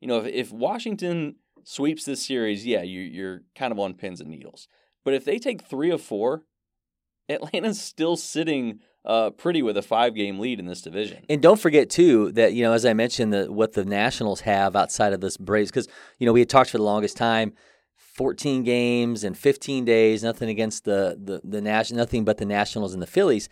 You 0.00 0.08
know, 0.08 0.18
if, 0.18 0.26
if 0.26 0.52
Washington 0.52 1.36
sweeps 1.64 2.04
this 2.04 2.24
series, 2.26 2.66
yeah, 2.66 2.82
you, 2.82 3.00
you're 3.00 3.42
kind 3.54 3.72
of 3.72 3.78
on 3.78 3.94
pins 3.94 4.20
and 4.20 4.30
needles. 4.30 4.68
But 5.04 5.14
if 5.14 5.24
they 5.24 5.38
take 5.38 5.62
three 5.62 5.90
of 5.90 6.02
four, 6.02 6.44
Atlanta's 7.28 7.80
still 7.80 8.16
sitting 8.16 8.80
uh, 9.04 9.30
pretty 9.30 9.62
with 9.62 9.76
a 9.76 9.82
five 9.82 10.14
game 10.14 10.38
lead 10.38 10.58
in 10.58 10.66
this 10.66 10.82
division. 10.82 11.24
And 11.28 11.40
don't 11.40 11.60
forget 11.60 11.88
too 11.88 12.32
that 12.32 12.52
you 12.52 12.62
know, 12.62 12.72
as 12.72 12.84
I 12.84 12.92
mentioned, 12.92 13.32
the, 13.32 13.50
what 13.50 13.72
the 13.72 13.84
Nationals 13.84 14.42
have 14.42 14.76
outside 14.76 15.12
of 15.12 15.20
this 15.20 15.36
Braves, 15.36 15.70
because 15.70 15.88
you 16.18 16.26
know 16.26 16.32
we 16.32 16.40
had 16.40 16.50
talked 16.50 16.70
for 16.70 16.78
the 16.78 16.84
longest 16.84 17.16
time 17.16 17.54
14 18.14 18.62
games 18.64 19.24
in 19.24 19.34
15 19.34 19.84
days, 19.84 20.22
nothing 20.22 20.48
against 20.48 20.84
the 20.84 21.18
the 21.22 21.40
the 21.44 21.60
national, 21.60 21.98
nothing 21.98 22.24
but 22.24 22.38
the 22.38 22.44
Nationals 22.44 22.92
and 22.92 23.02
the 23.02 23.06
Phillies. 23.06 23.48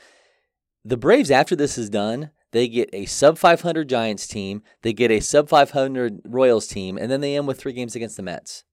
The 0.85 0.97
Braves, 0.97 1.31
after 1.31 1.55
this 1.55 1.77
is 1.77 1.91
done, 1.91 2.31
they 2.53 2.69
get 2.69 2.88
a 2.93 3.05
sub 3.07 3.37
500 3.37 3.88
Giants 3.88 4.27
team, 4.27 4.62
they 4.83 4.93
get 4.93 5.11
a 5.11 5.21
sub 5.21 5.49
500 5.49 6.21
Royals 6.25 6.67
team, 6.67 6.97
and 6.97 7.11
then 7.11 7.21
they 7.21 7.37
end 7.37 7.47
with 7.47 7.61
three 7.61 7.73
games 7.73 7.95
against 7.95 8.17
the 8.17 8.23
Mets. 8.23 8.65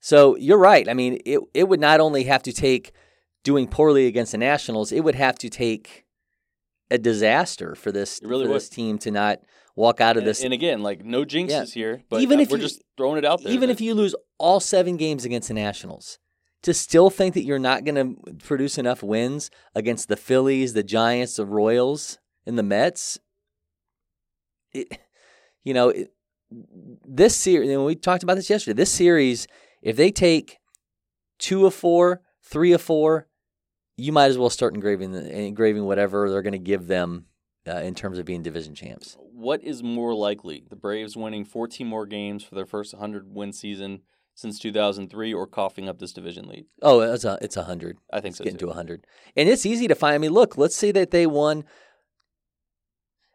So 0.00 0.36
you're 0.36 0.58
right. 0.58 0.88
I 0.88 0.94
mean, 0.94 1.20
it 1.24 1.40
it 1.54 1.68
would 1.68 1.80
not 1.80 2.00
only 2.00 2.24
have 2.24 2.42
to 2.44 2.52
take 2.52 2.92
doing 3.44 3.66
poorly 3.66 4.06
against 4.06 4.32
the 4.32 4.38
Nationals, 4.38 4.92
it 4.92 5.00
would 5.00 5.14
have 5.14 5.38
to 5.38 5.48
take 5.48 6.06
a 6.90 6.98
disaster 6.98 7.74
for 7.74 7.92
this 7.92 8.20
really 8.22 8.46
for 8.46 8.54
this 8.54 8.68
team 8.68 8.98
to 8.98 9.10
not 9.10 9.40
walk 9.78 10.00
out 10.00 10.16
of 10.16 10.24
this. 10.24 10.40
And, 10.40 10.46
and 10.46 10.54
again, 10.54 10.82
like 10.82 11.04
no 11.04 11.24
jinxes 11.24 11.48
yeah. 11.50 11.64
here, 11.64 12.02
but 12.10 12.20
even 12.20 12.40
if 12.40 12.50
we're 12.50 12.56
you, 12.56 12.64
just 12.64 12.82
throwing 12.96 13.16
it 13.16 13.24
out 13.24 13.42
there. 13.42 13.52
Even 13.52 13.70
if 13.70 13.80
you 13.80 13.94
lose 13.94 14.14
all 14.36 14.60
seven 14.60 14.96
games 14.96 15.24
against 15.24 15.48
the 15.48 15.54
Nationals, 15.54 16.18
to 16.62 16.74
still 16.74 17.10
think 17.10 17.34
that 17.34 17.44
you're 17.44 17.58
not 17.58 17.84
going 17.84 17.94
to 17.94 18.34
produce 18.44 18.76
enough 18.76 19.02
wins 19.02 19.50
against 19.74 20.08
the 20.08 20.16
Phillies, 20.16 20.72
the 20.72 20.82
Giants, 20.82 21.36
the 21.36 21.46
Royals, 21.46 22.18
and 22.44 22.58
the 22.58 22.64
Mets, 22.64 23.18
it, 24.72 24.98
you 25.62 25.72
know, 25.72 25.90
it, 25.90 26.12
this 27.06 27.36
series, 27.36 27.70
and 27.70 27.84
we 27.84 27.94
talked 27.94 28.22
about 28.22 28.34
this 28.34 28.50
yesterday, 28.50 28.76
this 28.76 28.90
series, 28.90 29.46
if 29.82 29.96
they 29.96 30.10
take 30.10 30.58
two 31.38 31.66
of 31.66 31.74
four, 31.74 32.22
three 32.42 32.72
of 32.72 32.82
four, 32.82 33.28
you 33.96 34.12
might 34.12 34.26
as 34.26 34.38
well 34.38 34.50
start 34.50 34.74
engraving 34.74 35.14
engraving 35.14 35.84
whatever 35.84 36.30
they're 36.30 36.42
going 36.42 36.52
to 36.52 36.58
give 36.58 36.86
them 36.86 37.26
uh, 37.68 37.76
in 37.80 37.94
terms 37.94 38.18
of 38.18 38.24
being 38.24 38.42
division 38.42 38.74
champs. 38.74 39.16
What 39.38 39.62
is 39.62 39.84
more 39.84 40.16
likely, 40.16 40.64
the 40.68 40.74
Braves 40.74 41.16
winning 41.16 41.44
14 41.44 41.86
more 41.86 42.06
games 42.06 42.42
for 42.42 42.56
their 42.56 42.66
first 42.66 42.92
100 42.92 43.32
win 43.32 43.52
season 43.52 44.00
since 44.34 44.58
2003, 44.58 45.32
or 45.32 45.46
coughing 45.46 45.88
up 45.88 46.00
this 46.00 46.12
division 46.12 46.48
lead? 46.48 46.66
Oh, 46.82 46.98
it's 47.02 47.24
a 47.24 47.38
it's 47.40 47.56
a 47.56 47.62
hundred. 47.62 47.98
I 48.12 48.20
think 48.20 48.32
it's 48.32 48.38
so. 48.38 48.44
Getting 48.44 48.58
too. 48.58 48.66
to 48.66 48.72
a 48.72 48.74
hundred, 48.74 49.06
and 49.36 49.48
it's 49.48 49.64
easy 49.64 49.86
to 49.86 49.94
find. 49.94 50.16
I 50.16 50.18
mean, 50.18 50.32
look, 50.32 50.58
let's 50.58 50.74
say 50.74 50.90
that 50.90 51.12
they 51.12 51.24
won 51.24 51.62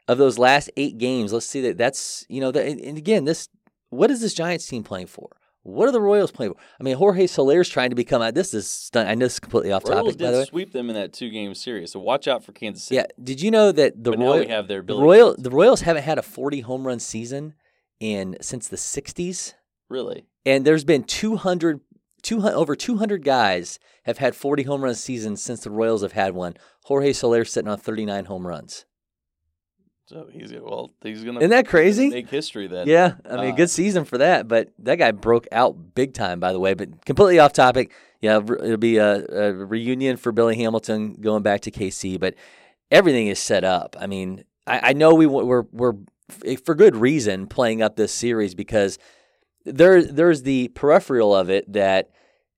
of 0.10 0.18
those 0.18 0.38
last 0.38 0.70
eight 0.76 0.98
games. 0.98 1.32
Let's 1.32 1.46
see 1.46 1.62
that 1.62 1.78
that's 1.78 2.26
you 2.28 2.42
know 2.42 2.52
that, 2.52 2.68
and 2.68 2.98
again, 2.98 3.24
this 3.24 3.48
what 3.90 4.12
is 4.12 4.20
this 4.20 4.34
Giants 4.34 4.68
team 4.68 4.84
playing 4.84 5.08
for? 5.08 5.30
What 5.64 5.88
are 5.88 5.94
the 5.94 6.02
Royals 6.02 6.32
playing 6.32 6.54
for? 6.54 6.60
I 6.80 6.84
mean, 6.84 6.98
Jorge 6.98 7.26
Soler's 7.26 7.70
trying 7.70 7.90
to 7.90 7.96
become. 7.96 8.22
This 8.34 8.54
is 8.54 8.92
I 8.94 9.16
know 9.16 9.26
this 9.26 9.34
is 9.34 9.40
completely 9.40 9.72
off 9.72 9.86
Royals 9.86 10.08
topic. 10.08 10.18
did 10.18 10.26
by 10.26 10.32
the 10.32 10.38
way. 10.40 10.46
sweep 10.46 10.72
them 10.74 10.90
in 10.90 10.96
that 10.96 11.14
two 11.14 11.30
game 11.30 11.56
series, 11.56 11.92
so 11.94 12.00
watch 12.00 12.28
out 12.28 12.44
for 12.44 12.52
Kansas 12.52 12.84
City. 12.84 12.98
Yeah. 12.98 13.06
Did 13.24 13.42
you 13.42 13.50
know 13.50 13.72
that 13.72 14.04
the 14.04 14.12
but 14.12 14.20
now 14.20 14.34
Royal, 14.34 14.48
have 14.48 14.68
their 14.68 14.80
the 14.80 14.94
ability. 14.94 15.04
Royal 15.06 15.36
the 15.38 15.50
Royals 15.50 15.82
haven't 15.82 16.04
had 16.04 16.18
a 16.18 16.22
40 16.22 16.62
home 16.62 16.86
run 16.86 17.00
season 17.00 17.54
in 18.00 18.36
since 18.42 18.68
the 18.68 18.76
60s, 18.76 19.54
really, 19.90 20.26
and 20.46 20.66
there's 20.66 20.84
been 20.84 21.04
200, 21.06 21.80
200 22.22 22.56
over 22.56 22.76
200 22.76 23.24
guys 23.24 23.80
have 24.04 24.18
had 24.18 24.36
40 24.36 24.64
home 24.64 24.84
run 24.84 24.96
seasons 24.96 25.42
since 25.42 25.62
the 25.62 25.72
Royals 25.72 26.02
have 26.02 26.12
had 26.12 26.36
one. 26.36 26.56
Jorge 26.84 27.14
Soler 27.14 27.46
sitting 27.46 27.70
on 27.70 27.78
39 27.78 28.26
home 28.26 28.46
runs. 28.46 28.84
So 30.06 30.28
he's 30.32 30.54
well, 30.54 30.92
he's 31.02 31.24
gonna 31.24 31.40
Isn't 31.40 31.50
that 31.52 31.68
crazy? 31.68 32.10
make 32.10 32.30
history 32.30 32.68
then. 32.68 32.88
Yeah, 32.88 33.16
I 33.30 33.38
mean, 33.38 33.54
Uh, 33.54 33.56
good 33.56 33.70
season 33.70 34.06
for 34.06 34.18
that. 34.18 34.48
But 34.48 34.70
that 34.80 34.96
guy 34.98 35.12
broke 35.12 35.48
out 35.52 35.96
big 35.96 36.14
time, 36.14 36.40
by 36.40 36.52
the 36.52 36.60
way. 36.60 36.74
But 36.74 37.06
completely 37.06 37.40
off 37.40 37.54
topic. 37.54 37.92
Yeah, 38.22 38.38
it'll 38.38 38.78
be 38.78 38.98
a, 38.98 39.26
a 39.28 39.54
reunion 39.54 40.18
for 40.18 40.32
Billy 40.32 40.56
Hamilton 40.56 41.14
going 41.16 41.44
back 41.44 41.62
to 41.62 41.72
KC. 41.72 42.20
But 42.20 42.36
everything 42.92 43.28
is 43.28 43.40
set 43.40 43.64
up. 43.64 43.96
I 44.00 44.08
mean, 44.08 44.44
I, 44.68 44.90
I 44.90 44.94
know 44.94 45.14
we 45.16 45.26
we're 45.26 45.64
we're 45.72 45.94
for 46.64 46.76
good 46.76 46.96
reason 46.96 47.48
playing 47.48 47.82
up 47.82 47.96
this 47.96 48.14
series 48.14 48.56
because 48.56 48.98
there 49.66 50.04
there's 50.04 50.44
the 50.44 50.70
peripheral 50.70 51.36
of 51.36 51.50
it 51.50 51.72
that 51.72 52.12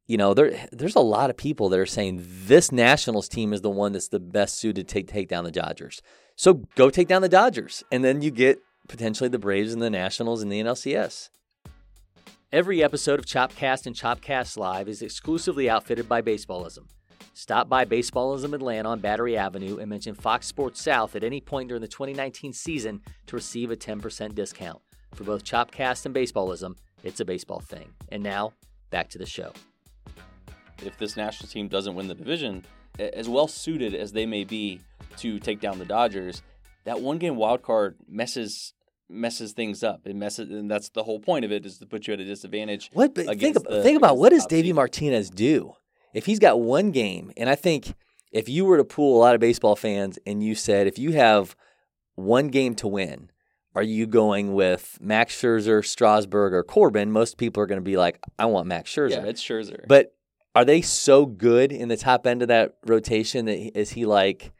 you 0.07 0.17
know 0.17 0.33
there 0.33 0.67
there's 0.71 0.95
a 0.95 0.99
lot 0.99 1.29
of 1.29 1.37
people 1.37 1.69
that 1.69 1.79
are 1.79 1.85
saying 1.85 2.23
this 2.25 2.71
Nationals 2.71 3.27
team 3.27 3.53
is 3.53 3.61
the 3.61 3.69
one 3.69 3.91
that's 3.91 4.09
the 4.09 4.19
best 4.19 4.55
suited 4.55 4.87
to 4.87 4.93
take, 4.93 5.07
take 5.07 5.27
down 5.27 5.43
the 5.43 5.51
Dodgers. 5.51 6.01
So 6.35 6.65
go 6.75 6.89
take 6.89 7.07
down 7.07 7.21
the 7.21 7.29
Dodgers, 7.29 7.83
and 7.91 8.03
then 8.03 8.21
you 8.21 8.31
get 8.31 8.59
potentially 8.87 9.29
the 9.29 9.39
Braves 9.39 9.73
and 9.73 9.81
the 9.81 9.89
Nationals 9.89 10.41
and 10.41 10.51
the 10.51 10.61
NLCS. 10.61 11.29
Every 12.51 12.83
episode 12.83 13.19
of 13.19 13.25
Chopcast 13.25 13.85
and 13.85 13.95
Chopcast 13.95 14.57
Live 14.57 14.87
is 14.87 15.01
exclusively 15.01 15.69
outfitted 15.69 16.07
by 16.07 16.21
Baseballism. 16.21 16.87
Stop 17.33 17.67
by 17.67 17.83
Baseballism 17.83 18.53
Atlanta 18.53 18.87
on 18.89 18.99
Battery 18.99 19.37
Avenue 19.37 19.79
and 19.79 19.89
mention 19.89 20.15
Fox 20.15 20.47
Sports 20.47 20.81
South 20.81 21.17
at 21.17 21.23
any 21.23 21.41
point 21.41 21.67
during 21.67 21.81
the 21.81 21.87
2019 21.87 22.53
season 22.53 23.01
to 23.27 23.35
receive 23.35 23.71
a 23.71 23.75
10% 23.75 24.35
discount. 24.35 24.81
For 25.15 25.25
both 25.25 25.43
Chopcast 25.43 26.05
and 26.05 26.15
Baseballism, 26.15 26.75
it's 27.03 27.19
a 27.19 27.25
baseball 27.25 27.59
thing. 27.59 27.93
And 28.09 28.23
now, 28.23 28.53
back 28.89 29.09
to 29.09 29.17
the 29.17 29.25
show. 29.25 29.51
If 30.83 30.97
this 30.97 31.15
national 31.15 31.49
team 31.49 31.67
doesn't 31.67 31.95
win 31.95 32.07
the 32.07 32.15
division, 32.15 32.65
as 32.99 33.27
well 33.27 33.47
suited 33.47 33.93
as 33.93 34.11
they 34.11 34.25
may 34.25 34.43
be 34.43 34.81
to 35.17 35.39
take 35.39 35.59
down 35.59 35.79
the 35.79 35.85
Dodgers, 35.85 36.41
that 36.85 37.01
one 37.01 37.17
game 37.17 37.35
wild 37.35 37.61
card 37.61 37.95
messes 38.07 38.73
messes 39.09 39.53
things 39.53 39.83
up. 39.83 40.01
It 40.05 40.15
messes, 40.15 40.49
and 40.49 40.69
that's 40.69 40.89
the 40.89 41.03
whole 41.03 41.19
point 41.19 41.45
of 41.45 41.51
it 41.51 41.65
is 41.65 41.77
to 41.77 41.85
put 41.85 42.07
you 42.07 42.13
at 42.13 42.19
a 42.19 42.25
disadvantage. 42.25 42.89
What? 42.93 43.13
But 43.13 43.25
think, 43.25 43.37
against 43.37 43.63
the- 43.63 43.83
think 43.83 43.97
about 43.97 44.17
what 44.17 44.29
does 44.29 44.45
Davey 44.45 44.69
seed. 44.69 44.75
Martinez 44.75 45.29
do 45.29 45.73
if 46.13 46.25
he's 46.25 46.39
got 46.39 46.59
one 46.59 46.91
game? 46.91 47.31
And 47.37 47.49
I 47.49 47.55
think 47.55 47.93
if 48.31 48.49
you 48.49 48.65
were 48.65 48.77
to 48.77 48.83
pool 48.83 49.17
a 49.17 49.19
lot 49.19 49.35
of 49.35 49.41
baseball 49.41 49.75
fans 49.75 50.17
and 50.25 50.41
you 50.41 50.55
said 50.55 50.87
if 50.87 50.97
you 50.97 51.11
have 51.13 51.55
one 52.15 52.47
game 52.47 52.73
to 52.75 52.87
win, 52.87 53.29
are 53.75 53.83
you 53.83 54.07
going 54.07 54.53
with 54.53 54.97
Max 55.01 55.39
Scherzer, 55.39 55.85
Strasburg, 55.85 56.53
or 56.53 56.63
Corbin? 56.63 57.11
Most 57.11 57.37
people 57.37 57.61
are 57.61 57.65
going 57.65 57.79
to 57.79 57.83
be 57.83 57.97
like, 57.97 58.19
I 58.39 58.45
want 58.45 58.67
Max 58.67 58.89
Scherzer. 58.91 59.11
Yeah, 59.11 59.25
it's 59.25 59.43
Scherzer. 59.43 59.85
But 59.87 60.15
are 60.55 60.65
they 60.65 60.81
so 60.81 61.25
good 61.25 61.71
in 61.71 61.89
the 61.89 61.97
top 61.97 62.25
end 62.25 62.41
of 62.41 62.47
that 62.47 62.75
rotation 62.85 63.45
that 63.45 63.57
he- 63.57 63.71
is 63.75 63.91
he 63.91 64.05
like, 64.05 64.53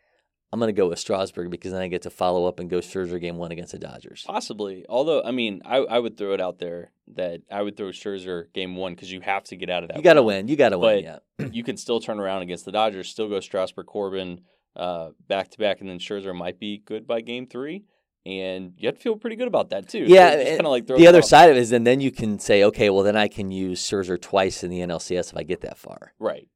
I'm 0.51 0.59
going 0.59 0.73
to 0.73 0.79
go 0.79 0.89
with 0.89 0.99
Strasburg 0.99 1.49
because 1.49 1.71
then 1.71 1.81
I 1.81 1.87
get 1.87 2.03
to 2.03 2.09
follow 2.09 2.45
up 2.45 2.59
and 2.59 2.69
go 2.69 2.77
Scherzer 2.77 3.19
game 3.19 3.37
one 3.37 3.51
against 3.51 3.71
the 3.71 3.79
Dodgers? 3.79 4.23
Possibly. 4.27 4.85
Although, 4.87 5.23
I 5.23 5.31
mean, 5.31 5.61
I, 5.65 5.77
I 5.77 5.99
would 5.99 6.17
throw 6.17 6.33
it 6.33 6.41
out 6.41 6.59
there 6.59 6.91
that 7.15 7.41
I 7.51 7.61
would 7.61 7.75
throw 7.75 7.87
Scherzer 7.87 8.51
game 8.53 8.75
one 8.75 8.93
because 8.93 9.11
you 9.11 9.21
have 9.21 9.43
to 9.45 9.55
get 9.55 9.69
out 9.69 9.83
of 9.83 9.89
that. 9.89 9.97
You 9.97 10.03
got 10.03 10.13
to 10.13 10.23
win. 10.23 10.47
You 10.47 10.55
got 10.55 10.69
to 10.69 10.79
win. 10.79 11.03
Yeah. 11.03 11.19
you 11.51 11.63
can 11.63 11.77
still 11.77 11.99
turn 11.99 12.19
around 12.19 12.41
against 12.43 12.65
the 12.65 12.71
Dodgers, 12.71 13.09
still 13.09 13.29
go 13.29 13.39
Strasburg, 13.39 13.85
Corbin, 13.85 14.41
uh, 14.75 15.09
back 15.27 15.49
to 15.51 15.57
back, 15.57 15.81
and 15.81 15.89
then 15.89 15.99
Scherzer 15.99 16.35
might 16.35 16.59
be 16.59 16.81
good 16.85 17.07
by 17.07 17.21
game 17.21 17.47
three. 17.47 17.85
And 18.25 18.73
you 18.77 18.87
have 18.87 18.95
to 18.95 19.01
feel 19.01 19.15
pretty 19.17 19.35
good 19.35 19.47
about 19.47 19.69
that 19.69 19.87
too. 19.87 20.05
Yeah, 20.07 20.31
So 20.31 20.43
kinda 20.43 20.69
like 20.69 20.87
the 20.87 21.07
other 21.07 21.19
off. 21.19 21.25
side 21.25 21.51
of 21.51 21.57
it 21.57 21.59
is, 21.59 21.71
and 21.71 21.85
then 21.85 22.01
you 22.01 22.11
can 22.11 22.39
say, 22.39 22.63
okay, 22.63 22.89
well 22.89 23.03
then 23.03 23.15
I 23.15 23.27
can 23.27 23.51
use 23.51 23.81
Scherzer 23.81 24.19
twice 24.19 24.63
in 24.63 24.71
the 24.71 24.79
NLCS 24.81 25.31
if 25.31 25.37
I 25.37 25.43
get 25.43 25.61
that 25.61 25.77
far. 25.77 26.13
right? 26.19 26.47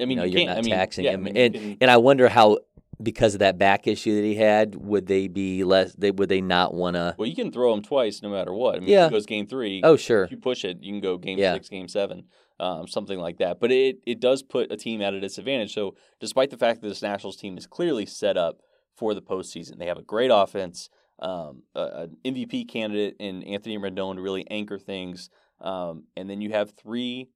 I 0.00 0.02
mean, 0.04 0.10
you 0.10 0.16
know, 0.16 0.22
you 0.24 0.30
you're 0.30 0.38
can't. 0.38 0.48
not 0.50 0.58
I 0.58 0.62
mean, 0.62 0.70
taxing 0.74 1.04
yeah, 1.06 1.10
I 1.10 1.14
him, 1.14 1.22
mean, 1.24 1.34
you 1.36 1.42
and 1.42 1.54
can- 1.54 1.76
and 1.80 1.90
I 1.90 1.96
wonder 1.96 2.28
how 2.28 2.58
because 3.02 3.34
of 3.34 3.40
that 3.40 3.58
back 3.58 3.86
issue 3.88 4.14
that 4.14 4.24
he 4.26 4.36
had, 4.36 4.76
would 4.76 5.06
they 5.06 5.26
be 5.26 5.64
less? 5.64 5.92
They 5.94 6.12
would 6.12 6.28
they 6.28 6.40
not 6.40 6.72
want 6.74 6.94
to? 6.94 7.16
well, 7.18 7.26
you 7.28 7.34
can 7.34 7.50
throw 7.50 7.72
him 7.74 7.82
twice 7.82 8.22
no 8.22 8.28
matter 8.28 8.52
what. 8.54 8.76
I 8.76 8.78
mean, 8.78 8.88
Yeah. 8.88 9.06
if 9.06 9.10
it 9.10 9.14
goes 9.14 9.26
game 9.26 9.48
three. 9.48 9.80
Oh 9.82 9.96
sure, 9.96 10.22
If 10.24 10.30
you 10.30 10.36
push 10.36 10.64
it, 10.64 10.78
you 10.82 10.92
can 10.92 11.00
go 11.00 11.18
game 11.18 11.36
Yeah. 11.38 11.54
six, 11.54 11.68
game 11.68 11.88
seven, 11.88 12.26
um, 12.60 12.86
something 12.86 13.18
like 13.18 13.38
that. 13.38 13.58
But 13.58 13.72
it 13.72 13.98
it 14.06 14.20
does 14.20 14.44
put 14.44 14.70
a 14.70 14.76
team 14.76 15.02
at 15.02 15.14
a 15.14 15.20
disadvantage. 15.20 15.74
So 15.74 15.96
despite 16.20 16.50
the 16.50 16.56
fact 16.56 16.80
that 16.80 16.86
this 16.88 17.02
Nationals 17.02 17.36
team 17.36 17.58
is 17.58 17.66
clearly 17.66 18.06
set 18.06 18.36
up 18.36 18.60
for 18.94 19.14
the 19.14 19.22
postseason, 19.22 19.78
they 19.78 19.86
have 19.86 19.98
a 19.98 20.02
great 20.02 20.30
offense, 20.32 20.90
um, 21.18 21.62
a- 21.74 22.02
an 22.02 22.16
MVP 22.24 22.68
candidate 22.68 23.16
in 23.18 23.42
Anthony 23.42 23.78
Rendon 23.78 24.16
to 24.16 24.20
really 24.22 24.46
anchor 24.50 24.78
things, 24.78 25.30
um, 25.60 26.04
and 26.16 26.28
then 26.30 26.40
you 26.40 26.50
have 26.50 26.72
three 26.72 27.28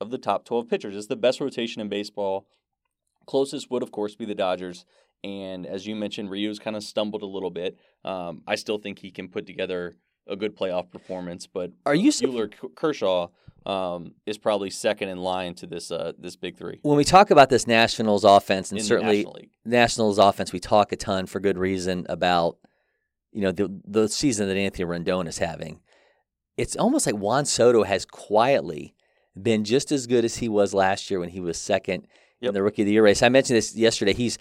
of 0.00 0.10
the 0.10 0.18
top 0.18 0.44
twelve 0.44 0.68
pitchers. 0.68 0.96
It's 0.96 1.06
the 1.06 1.16
best 1.16 1.40
rotation 1.40 1.80
in 1.80 1.88
baseball. 1.88 2.46
Closest 3.26 3.70
would, 3.70 3.82
of 3.82 3.90
course, 3.90 4.14
be 4.14 4.24
the 4.24 4.34
Dodgers. 4.34 4.84
And 5.24 5.66
as 5.66 5.86
you 5.86 5.96
mentioned, 5.96 6.30
Ryu's 6.30 6.58
kind 6.60 6.76
of 6.76 6.84
stumbled 6.84 7.22
a 7.22 7.26
little 7.26 7.50
bit. 7.50 7.76
Um, 8.04 8.42
I 8.46 8.54
still 8.54 8.78
think 8.78 9.00
he 9.00 9.10
can 9.10 9.28
put 9.28 9.46
together 9.46 9.96
a 10.28 10.36
good 10.36 10.56
playoff 10.56 10.90
performance, 10.90 11.46
but 11.46 11.72
Are 11.84 11.94
you 11.94 12.12
sup- 12.12 12.30
Buehler 12.30 12.52
Kershaw 12.74 13.28
um, 13.64 14.14
is 14.26 14.38
probably 14.38 14.70
second 14.70 15.08
in 15.08 15.18
line 15.18 15.54
to 15.56 15.66
this 15.66 15.90
uh, 15.90 16.12
this 16.18 16.36
big 16.36 16.56
three 16.56 16.78
when 16.82 16.96
we 16.96 17.02
talk 17.04 17.30
about 17.32 17.48
this 17.50 17.66
Nationals 17.66 18.22
offense, 18.22 18.70
and 18.70 18.78
in 18.78 18.84
certainly 18.86 19.18
National 19.24 19.40
Nationals 19.64 20.18
offense, 20.18 20.52
we 20.52 20.60
talk 20.60 20.92
a 20.92 20.96
ton 20.96 21.26
for 21.26 21.40
good 21.40 21.58
reason 21.58 22.06
about 22.08 22.58
you 23.36 23.42
know 23.42 23.52
the 23.52 23.68
the 23.84 24.08
season 24.08 24.48
that 24.48 24.56
Anthony 24.56 24.86
Rendon 24.86 25.28
is 25.28 25.38
having. 25.38 25.80
It's 26.56 26.74
almost 26.74 27.04
like 27.04 27.16
Juan 27.16 27.44
Soto 27.44 27.82
has 27.82 28.06
quietly 28.06 28.94
been 29.40 29.62
just 29.62 29.92
as 29.92 30.06
good 30.06 30.24
as 30.24 30.38
he 30.38 30.48
was 30.48 30.72
last 30.72 31.10
year 31.10 31.20
when 31.20 31.28
he 31.28 31.40
was 31.40 31.58
second 31.58 32.06
in 32.40 32.54
the 32.54 32.62
Rookie 32.62 32.80
of 32.80 32.86
the 32.86 32.92
Year 32.92 33.04
race. 33.04 33.22
I 33.22 33.28
mentioned 33.28 33.58
this 33.58 33.76
yesterday. 33.76 34.14
He's 34.14 34.38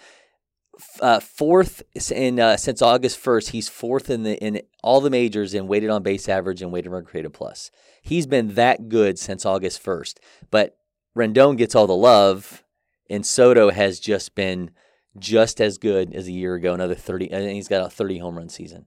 uh, 1.01 1.19
fourth 1.19 1.83
in 2.09 2.39
uh, 2.39 2.55
since 2.55 2.81
August 2.81 3.17
first. 3.17 3.49
He's 3.49 3.67
fourth 3.67 4.09
in 4.09 4.23
the 4.23 4.37
in 4.37 4.61
all 4.81 5.01
the 5.01 5.09
majors 5.09 5.53
in 5.53 5.67
weighted 5.67 5.89
on 5.89 6.01
base 6.01 6.29
average 6.29 6.61
and 6.61 6.71
weighted 6.71 6.89
run 6.89 7.03
created 7.03 7.33
plus. 7.33 7.71
He's 8.01 8.25
been 8.25 8.55
that 8.55 8.87
good 8.87 9.19
since 9.19 9.45
August 9.45 9.81
first. 9.81 10.21
But 10.51 10.77
Rendon 11.17 11.57
gets 11.57 11.75
all 11.75 11.85
the 11.85 11.93
love, 11.93 12.63
and 13.09 13.25
Soto 13.25 13.71
has 13.71 13.99
just 13.99 14.35
been 14.35 14.71
just 15.17 15.61
as 15.61 15.77
good 15.77 16.13
as 16.13 16.27
a 16.27 16.31
year 16.31 16.55
ago. 16.55 16.73
Another 16.73 16.95
thirty. 16.95 17.29
and 17.31 17.49
he's 17.51 17.67
got 17.67 17.85
a 17.85 17.89
thirty 17.89 18.17
home 18.19 18.37
run 18.37 18.49
season. 18.49 18.85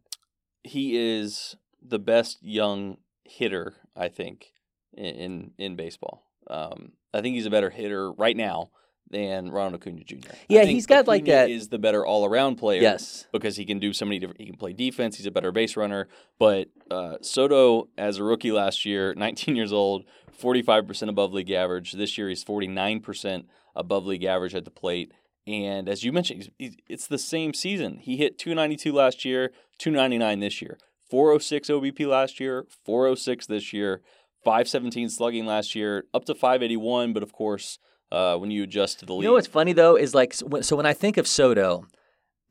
he 0.65 0.97
is 0.97 1.57
the 1.83 1.99
best 1.99 2.39
young 2.43 2.99
hitter, 3.25 3.75
I 3.97 4.09
think, 4.09 4.53
in 4.95 5.05
in, 5.07 5.51
in 5.59 5.77
baseball. 5.77 6.25
Um, 6.49 6.93
I 7.15 7.21
think 7.21 7.35
he's 7.37 7.47
a 7.47 7.51
better 7.51 7.71
hitter 7.71 8.11
right 8.13 8.37
now 8.37 8.71
than 9.11 9.51
Ronald 9.51 9.81
Acuna 9.81 10.05
Jr. 10.05 10.17
Yeah, 10.51 10.65
he's 10.65 10.85
got, 10.87 11.07
like, 11.09 11.25
that- 11.25 11.49
Is 11.51 11.69
the 11.69 11.79
better 11.79 12.05
all 12.05 12.27
around 12.27 12.57
player. 12.57 12.83
Yes. 12.83 13.27
because 13.33 13.57
he 13.57 13.65
can 13.65 13.79
do 13.79 13.95
so 13.95 14.05
many 14.05 14.19
different. 14.19 14.39
He 14.41 14.47
can 14.47 14.57
play 14.57 14.75
defense. 14.75 15.17
He's 15.17 15.25
a 15.25 15.31
better 15.31 15.51
base 15.51 15.77
runner. 15.79 16.09
But 16.39 16.69
uh, 16.91 17.17
Soto, 17.23 17.89
as 17.97 18.19
a 18.19 18.25
rookie 18.25 18.53
last 18.53 18.85
year, 18.85 19.15
19 19.17 19.57
years 19.57 19.73
old, 19.73 20.05
45 20.33 20.87
percent 20.87 21.09
above 21.09 21.33
league 21.33 21.51
average. 21.51 21.93
This 21.93 22.19
year, 22.19 22.29
he's 22.29 22.43
49 22.45 23.01
percent 23.01 23.47
above 23.75 24.05
league 24.05 24.25
average 24.25 24.55
at 24.55 24.65
the 24.67 24.71
plate. 24.71 25.13
And 25.49 25.89
as 25.89 26.05
you 26.05 26.13
mentioned, 26.13 26.51
it's 26.59 27.07
the 27.07 27.17
same 27.17 27.55
season. 27.55 28.01
He 28.03 28.19
hit 28.19 28.39
292 28.39 28.93
last 28.93 29.25
year, 29.25 29.51
299 29.79 30.41
this 30.41 30.61
year, 30.61 30.77
406 31.11 31.71
OBP 31.71 32.07
last 32.07 32.39
year, 32.39 32.67
406 32.85 33.47
this 33.47 33.73
year, 33.73 34.03
517 34.45 35.09
slugging 35.09 35.47
last 35.47 35.75
year, 35.75 36.05
up 36.13 36.27
to 36.27 36.35
581. 36.35 37.15
But 37.15 37.23
of 37.23 37.33
course, 37.33 37.79
uh, 38.13 38.37
when 38.37 38.51
you 38.51 38.65
adjust 38.65 39.01
to 39.01 39.07
the 39.07 39.15
league, 39.15 39.23
You 39.23 39.29
know 39.31 39.35
what's 39.35 39.47
funny 39.47 39.73
though 39.73 39.97
is 39.97 40.15
like 40.15 40.35
so 40.35 40.47
when, 40.47 40.63
so 40.63 40.77
when 40.77 40.85
I 40.85 40.93
think 40.93 41.17
of 41.17 41.27
Soto, 41.27 41.87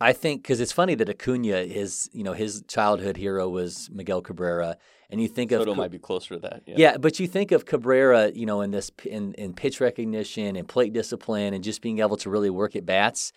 I 0.02 0.12
think 0.12 0.42
because 0.42 0.60
it's 0.60 0.72
funny 0.72 0.96
that 0.96 1.08
Acuna 1.08 1.58
is 1.58 2.10
you 2.14 2.24
know 2.24 2.34
his 2.34 2.64
childhood 2.68 3.18
hero 3.18 3.48
was 3.48 3.92
Miguel 3.94 4.22
Cabrera, 4.24 4.78
and 5.10 5.22
you 5.22 5.28
think 5.28 5.52
of 5.52 5.62
Soto 5.62 5.76
might 5.76 5.92
be 5.92 6.00
closer 6.00 6.36
to 6.36 6.40
that. 6.42 6.64
Yeah. 6.66 6.98
but 6.98 7.20
you 7.20 7.28
think 7.28 7.52
of 7.52 7.66
Cabrera, 7.66 8.32
you 8.34 8.46
know, 8.46 8.62
in 8.62 8.72
this 8.72 8.92
in, 9.06 9.34
in 9.34 9.54
pitch 9.54 9.80
recognition 9.80 10.56
and 10.56 10.68
plate 10.68 10.94
discipline 10.94 11.54
and 11.54 11.64
just 11.64 11.82
being 11.82 12.00
able 12.00 12.18
to 12.18 12.30
really 12.30 12.50
work 12.50 12.76
at 12.76 12.86
bats. 12.86 13.32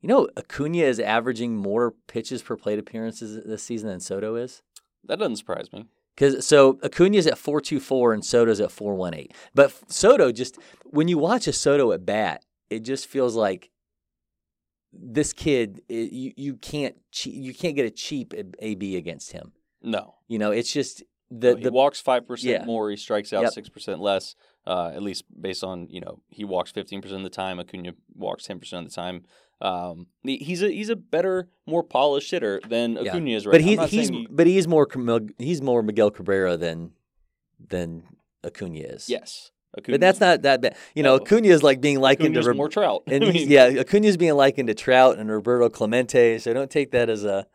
You 0.00 0.08
know, 0.08 0.28
Acuna 0.36 0.78
is 0.84 0.98
averaging 0.98 1.56
more 1.56 1.94
pitches 2.08 2.42
per 2.42 2.56
plate 2.56 2.78
appearances 2.78 3.40
this 3.44 3.62
season 3.62 3.88
than 3.88 4.00
Soto 4.00 4.34
is. 4.36 4.62
that 5.04 5.18
doesn't 5.18 5.36
surprise 5.36 5.72
me. 5.72 5.86
Because 6.14 6.46
so 6.46 6.78
Acuna's 6.82 7.26
at 7.26 7.38
four 7.38 7.60
two 7.60 7.80
four 7.80 8.12
and 8.12 8.24
Soto's 8.24 8.60
at 8.60 8.70
four 8.70 8.94
one 8.94 9.14
eight. 9.14 9.32
But 9.54 9.72
Soto 9.90 10.30
just 10.30 10.58
when 10.84 11.08
you 11.08 11.18
watch 11.18 11.46
a 11.46 11.52
Soto 11.52 11.92
at 11.92 12.04
bat, 12.04 12.44
it 12.68 12.80
just 12.80 13.06
feels 13.06 13.34
like 13.34 13.70
this 14.92 15.32
kid. 15.32 15.80
It, 15.88 16.12
you 16.12 16.32
you 16.36 16.54
can't 16.56 16.96
che- 17.10 17.30
you 17.30 17.54
can't 17.54 17.74
get 17.76 17.86
a 17.86 17.90
cheap 17.90 18.34
AB 18.58 18.96
against 18.96 19.32
him. 19.32 19.52
No, 19.82 20.14
You 20.28 20.38
know, 20.38 20.50
it's 20.52 20.72
just 20.72 21.02
the 21.30 21.56
he 21.56 21.64
the 21.64 21.72
walks 21.72 22.00
five 22.00 22.26
percent 22.26 22.60
yeah. 22.60 22.64
more. 22.64 22.90
He 22.90 22.96
strikes 22.96 23.32
out 23.32 23.42
Yep. 23.42 23.52
six 23.52 23.68
percent 23.68 24.00
less. 24.00 24.34
Uh, 24.66 24.92
at 24.94 25.02
least 25.02 25.24
based 25.40 25.64
on 25.64 25.88
you 25.90 26.00
know 26.00 26.20
he 26.28 26.44
walks 26.44 26.70
fifteen 26.70 27.00
percent 27.00 27.18
of 27.18 27.24
the 27.24 27.30
time. 27.30 27.58
Acuna 27.58 27.92
walks 28.14 28.44
ten 28.44 28.58
percent 28.60 28.86
of 28.86 28.90
the 28.92 28.94
time. 28.94 29.24
Um, 29.60 30.06
he- 30.22 30.38
he's 30.38 30.62
a 30.62 30.68
he's 30.70 30.88
a 30.88 30.96
better, 30.96 31.48
more 31.66 31.82
polished 31.82 32.30
hitter 32.30 32.60
than 32.68 32.92
Yeah. 33.00 33.10
Acuna 33.12 33.30
is 33.30 33.46
right 33.46 33.52
but 33.52 33.60
he, 33.60 33.76
he's 33.86 34.08
he- 34.08 34.26
but 34.30 34.46
he 34.46 34.58
is 34.58 34.68
more 34.68 34.86
he's 35.38 35.62
more 35.62 35.82
Miguel 35.82 36.10
Cabrera 36.10 36.56
than 36.56 36.92
than 37.68 38.02
Acuna 38.44 38.78
is. 38.80 39.08
yes, 39.08 39.50
but 39.86 40.00
that's 40.00 40.20
not 40.20 40.42
that 40.42 40.60
bad. 40.60 40.76
You 40.94 41.02
know, 41.02 41.16
No. 41.16 41.22
Acuna 41.22 41.48
is 41.48 41.62
like 41.62 41.80
being 41.80 42.00
likened 42.00 42.26
Acuna's 42.28 42.44
to 42.46 42.50
Rob- 42.50 42.56
more 42.56 42.68
Trout. 42.68 43.02
and 43.06 43.24
I 43.24 43.26
he's, 43.30 43.48
mean, 43.48 43.50
yeah, 43.50 43.80
Acuna's 43.80 44.16
being 44.16 44.34
likened 44.34 44.66
to 44.68 44.74
Trout 44.74 45.18
and 45.18 45.30
Roberto 45.30 45.68
Clemente. 45.68 46.38
So 46.38 46.52
don't 46.52 46.70
take 46.70 46.90
that 46.90 47.08
as 47.08 47.24
a 47.24 47.46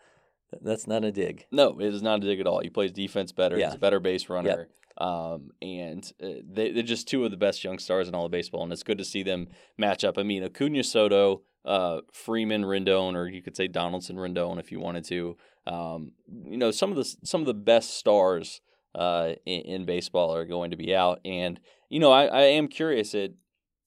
that's 0.61 0.87
not 0.87 1.03
a 1.03 1.11
dig. 1.11 1.45
No, 1.51 1.79
it 1.79 1.93
is 1.93 2.01
not 2.01 2.23
a 2.23 2.27
dig 2.27 2.39
at 2.39 2.47
all. 2.47 2.59
He 2.59 2.69
plays 2.69 2.91
defense 2.91 3.31
better. 3.31 3.57
Yeah. 3.57 3.67
He's 3.67 3.75
a 3.75 3.79
better 3.79 3.99
base 3.99 4.29
runner. 4.29 4.69
Um, 4.97 5.51
and 5.61 6.11
uh, 6.23 6.41
they, 6.49 6.71
they're 6.71 6.83
just 6.83 7.07
two 7.07 7.23
of 7.23 7.31
the 7.31 7.37
best 7.37 7.63
young 7.63 7.77
stars 7.77 8.07
in 8.07 8.15
all 8.15 8.25
of 8.25 8.31
baseball, 8.31 8.63
and 8.63 8.73
it's 8.73 8.83
good 8.83 8.97
to 8.97 9.05
see 9.05 9.21
them 9.21 9.47
match 9.77 10.03
up. 10.03 10.17
I 10.17 10.23
mean, 10.23 10.43
Acuna 10.43 10.83
Soto, 10.83 11.43
uh, 11.65 12.01
Freeman 12.11 12.63
Rendon, 12.63 13.15
or 13.15 13.27
you 13.27 13.43
could 13.43 13.55
say 13.55 13.67
Donaldson 13.67 14.15
Rendon 14.15 14.59
if 14.59 14.71
you 14.71 14.79
wanted 14.79 15.05
to. 15.05 15.37
Um, 15.67 16.13
you 16.45 16.57
know, 16.57 16.71
some 16.71 16.89
of 16.89 16.97
the 16.97 17.03
some 17.23 17.41
of 17.41 17.47
the 17.47 17.53
best 17.53 17.95
stars 17.95 18.61
uh, 18.95 19.33
in, 19.45 19.61
in 19.61 19.85
baseball 19.85 20.33
are 20.33 20.45
going 20.45 20.71
to 20.71 20.77
be 20.77 20.95
out, 20.95 21.19
and 21.23 21.59
you 21.89 21.99
know, 21.99 22.11
I, 22.11 22.25
I 22.25 22.41
am 22.43 22.67
curious 22.67 23.13
at 23.13 23.31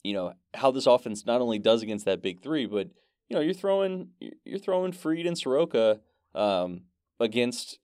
you 0.04 0.12
know 0.12 0.34
how 0.54 0.70
this 0.70 0.86
offense 0.86 1.26
not 1.26 1.40
only 1.40 1.58
does 1.58 1.82
against 1.82 2.04
that 2.04 2.22
big 2.22 2.40
three, 2.40 2.66
but 2.66 2.88
you 3.28 3.36
know, 3.36 3.40
you're 3.40 3.54
throwing 3.54 4.10
you're 4.44 4.58
throwing 4.58 4.92
Fried 4.92 5.26
and 5.26 5.38
Soroka 5.38 6.00
um, 6.34 6.82
against 7.18 7.78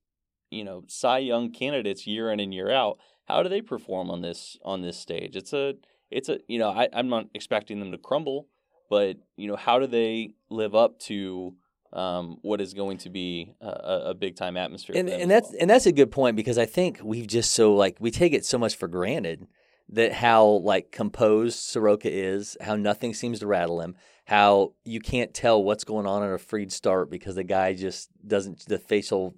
you 0.51 0.65
know 0.65 0.85
Cy 0.87 1.19
Young 1.19 1.51
candidates 1.53 2.07
year 2.07 2.31
in 2.31 2.41
and 2.41 2.53
year 2.53 2.71
out. 2.71 2.99
How 3.27 3.43
do 3.43 3.49
they 3.49 3.61
perform 3.61 4.11
on 4.11 4.23
this 4.23 4.57
on 4.65 4.83
this 4.83 4.99
stage? 4.99 5.37
It's 5.37 5.53
a 5.53 5.75
it's 6.11 6.29
a 6.29 6.39
you 6.49 6.59
know 6.59 6.71
I, 6.71 6.89
I'm 6.93 7.09
not 7.09 7.27
expecting 7.35 7.81
them 7.81 7.93
to 7.93 7.99
crumble, 7.99 8.49
but 8.89 9.17
you 9.37 9.49
know 9.49 9.57
how 9.57 9.79
do 9.79 9.87
they 9.87 10.35
live 10.51 10.75
up 10.75 10.99
to 11.01 11.55
um, 11.93 12.39
what 12.43 12.61
is 12.61 12.75
going 12.75 12.99
to 12.99 13.11
be 13.11 13.55
a, 13.61 14.11
a 14.11 14.15
big 14.15 14.37
time 14.37 14.57
atmosphere? 14.57 14.97
And 14.97 15.09
and 15.09 15.31
that's 15.31 15.51
well? 15.51 15.59
and 15.61 15.71
that's 15.71 15.87
a 15.87 15.93
good 15.93 16.11
point 16.11 16.37
because 16.37 16.59
I 16.59 16.67
think 16.67 17.01
we've 17.03 17.27
just 17.27 17.53
so 17.53 17.75
like 17.75 17.97
we 18.01 18.11
take 18.11 18.33
it 18.33 18.45
so 18.45 18.59
much 18.59 18.77
for 18.77 18.89
granted 18.89 19.47
that 19.89 20.13
how 20.13 20.45
like 20.45 20.91
composed 20.91 21.59
Soroka 21.59 22.11
is, 22.13 22.57
how 22.61 22.77
nothing 22.77 23.15
seems 23.15 23.39
to 23.41 23.47
rattle 23.47 23.81
him, 23.81 23.95
how 24.27 24.73
you 24.85 25.01
can't 25.01 25.33
tell 25.33 25.63
what's 25.63 25.85
going 25.85 26.05
on 26.05 26.23
in 26.25 26.31
a 26.33 26.39
Fried 26.39 26.73
start 26.73 27.11
because 27.11 27.37
the 27.37 27.45
guy 27.45 27.75
just 27.75 28.11
doesn't 28.27 28.67
the 28.67 28.79
facial 28.79 29.35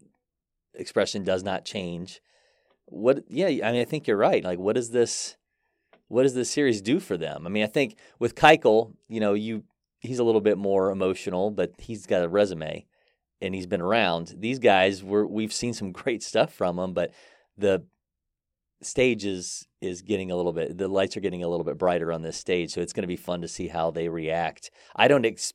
expression 0.74 1.24
does 1.24 1.42
not 1.42 1.64
change. 1.64 2.20
What 2.86 3.24
yeah, 3.28 3.46
I 3.46 3.72
mean 3.72 3.82
I 3.82 3.84
think 3.84 4.06
you're 4.06 4.16
right. 4.16 4.42
Like 4.42 4.58
what 4.58 4.76
does 4.76 4.90
this 4.90 5.36
what 6.08 6.22
does 6.22 6.34
this 6.34 6.50
series 6.50 6.80
do 6.80 7.00
for 7.00 7.18
them? 7.18 7.46
I 7.46 7.50
mean, 7.50 7.62
I 7.62 7.66
think 7.66 7.96
with 8.18 8.34
Keuchel, 8.34 8.94
you 9.08 9.20
know, 9.20 9.34
you 9.34 9.64
he's 10.00 10.18
a 10.18 10.24
little 10.24 10.40
bit 10.40 10.56
more 10.56 10.90
emotional, 10.90 11.50
but 11.50 11.72
he's 11.78 12.06
got 12.06 12.24
a 12.24 12.28
resume 12.28 12.86
and 13.42 13.54
he's 13.54 13.66
been 13.66 13.82
around. 13.82 14.36
These 14.38 14.58
guys 14.58 15.04
were 15.04 15.26
we've 15.26 15.52
seen 15.52 15.74
some 15.74 15.92
great 15.92 16.22
stuff 16.22 16.52
from 16.52 16.76
them, 16.76 16.94
but 16.94 17.12
the 17.58 17.84
stage 18.82 19.24
is 19.24 19.66
is 19.80 20.02
getting 20.02 20.30
a 20.30 20.36
little 20.36 20.52
bit 20.52 20.76
the 20.78 20.88
lights 20.88 21.16
are 21.16 21.20
getting 21.20 21.42
a 21.42 21.48
little 21.48 21.64
bit 21.64 21.78
brighter 21.78 22.12
on 22.12 22.22
this 22.22 22.36
stage, 22.36 22.70
so 22.72 22.80
it's 22.80 22.92
going 22.92 23.02
to 23.02 23.08
be 23.08 23.16
fun 23.16 23.40
to 23.42 23.48
see 23.48 23.68
how 23.68 23.90
they 23.90 24.08
react. 24.08 24.70
I 24.96 25.08
don't 25.08 25.24
ex- 25.26 25.52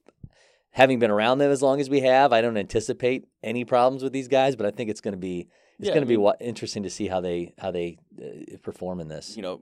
having 0.71 0.99
been 0.99 1.11
around 1.11 1.37
them 1.37 1.51
as 1.51 1.61
long 1.61 1.79
as 1.79 1.89
we 1.89 2.01
have, 2.01 2.33
I 2.33 2.41
don't 2.41 2.57
anticipate 2.57 3.25
any 3.43 3.63
problems 3.65 4.03
with 4.03 4.11
these 4.13 4.27
guys, 4.27 4.55
but 4.55 4.65
I 4.65 4.71
think 4.71 4.89
it's 4.89 5.01
going 5.01 5.13
to 5.13 5.17
be 5.19 5.47
it's 5.79 5.87
Yeah, 5.87 5.93
going 5.93 6.03
to 6.03 6.07
be 6.07 6.17
wa- 6.17 6.35
interesting 6.39 6.83
to 6.83 6.89
see 6.89 7.07
how 7.07 7.21
they 7.21 7.53
how 7.57 7.71
they 7.71 7.97
uh, 8.21 8.57
perform 8.61 8.99
in 8.99 9.07
this. 9.07 9.35
you 9.35 9.41
know 9.41 9.59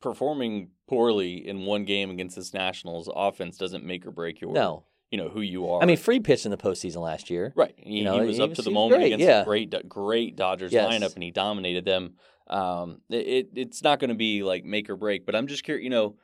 performing 0.00 0.68
poorly 0.86 1.46
in 1.48 1.64
one 1.64 1.84
game 1.84 2.10
against 2.10 2.36
this 2.36 2.52
Nationals 2.52 3.08
offense 3.14 3.56
doesn't 3.56 3.84
make 3.84 4.06
or 4.06 4.10
break 4.10 4.40
your 4.40 4.52
No, 4.52 4.84
you 5.10 5.18
know 5.18 5.28
who 5.28 5.40
you 5.40 5.68
are. 5.68 5.82
I 5.82 5.86
mean, 5.86 5.96
Free 5.96 6.20
pitched 6.20 6.44
in 6.44 6.50
the 6.50 6.56
postseason 6.56 6.96
last 7.02 7.30
year. 7.30 7.52
Right. 7.54 7.74
He, 7.76 7.98
You 7.98 8.04
know, 8.04 8.20
he 8.20 8.26
was 8.26 8.36
he 8.36 8.42
up 8.42 8.50
was- 8.50 8.58
to 8.58 8.62
the 8.62 8.70
moment 8.70 9.00
great, 9.00 9.06
against 9.12 9.24
yeah. 9.26 9.42
a 9.42 9.44
great, 9.44 9.88
great 9.88 10.36
Dodgers 10.36 10.72
Yes. 10.72 10.92
lineup, 10.92 11.14
and 11.14 11.22
he 11.22 11.30
dominated 11.30 11.84
them. 11.84 12.14
Um, 12.48 13.00
it, 13.08 13.26
it 13.26 13.48
it's 13.54 13.82
not 13.82 14.00
going 14.00 14.10
to 14.10 14.14
be 14.16 14.42
like 14.42 14.64
make 14.64 14.90
or 14.90 14.96
break, 14.96 15.24
but 15.24 15.34
I'm 15.34 15.46
just 15.46 15.64
curious. 15.64 15.84
You 15.84 15.90
know, 15.90 16.16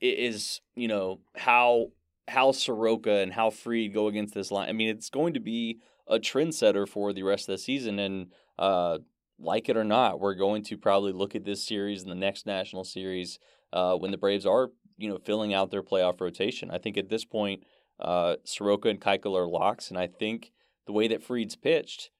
is 0.00 0.60
you 0.74 0.88
know 0.88 1.20
how 1.36 1.88
how 2.28 2.52
Soroka 2.52 3.10
and 3.18 3.32
how 3.32 3.50
Fried 3.50 3.92
go 3.92 4.08
against 4.08 4.34
this 4.34 4.50
line. 4.50 4.68
I 4.68 4.72
mean, 4.72 4.88
it's 4.88 5.10
going 5.10 5.34
to 5.34 5.40
be 5.40 5.80
a 6.06 6.18
trendsetter 6.18 6.88
for 6.88 7.12
the 7.12 7.22
rest 7.22 7.48
of 7.48 7.52
the 7.52 7.58
season, 7.58 7.98
and 7.98 8.28
uh, 8.58 8.98
like 9.38 9.68
it 9.68 9.76
or 9.76 9.84
not, 9.84 10.20
we're 10.20 10.34
going 10.34 10.62
to 10.64 10.76
probably 10.78 11.12
look 11.12 11.34
at 11.34 11.44
this 11.44 11.62
series 11.66 12.02
and 12.02 12.10
the 12.10 12.14
next 12.16 12.46
national 12.46 12.84
series 12.84 13.38
uh, 13.72 13.94
when 13.96 14.10
the 14.10 14.16
Braves 14.18 14.46
are 14.46 14.70
you 14.96 15.08
know 15.08 15.18
filling 15.18 15.52
out 15.54 15.70
their 15.70 15.82
playoff 15.82 16.20
rotation. 16.20 16.70
I 16.70 16.78
think 16.78 16.96
at 16.96 17.08
this 17.08 17.24
point 17.24 17.64
uh, 18.00 18.36
Soroka 18.44 18.88
and 18.88 19.00
Keuchel 19.00 19.36
are 19.38 19.46
locks, 19.46 19.88
and 19.90 19.98
I 19.98 20.06
think 20.06 20.52
the 20.86 20.92
way 20.92 21.08
that 21.08 21.22
Fried's 21.22 21.56
pitched, 21.56 22.10